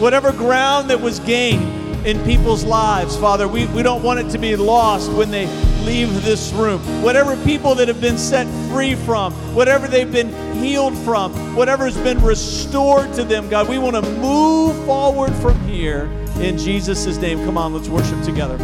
[0.00, 4.38] Whatever ground that was gained in people's lives, Father, we, we don't want it to
[4.38, 5.46] be lost when they
[5.84, 6.78] leave this room.
[7.02, 12.22] Whatever people that have been set free from, whatever they've been healed from, whatever's been
[12.22, 16.04] restored to them, God, we want to move forward from here
[16.38, 17.42] in Jesus' name.
[17.46, 18.58] Come on, let's worship together.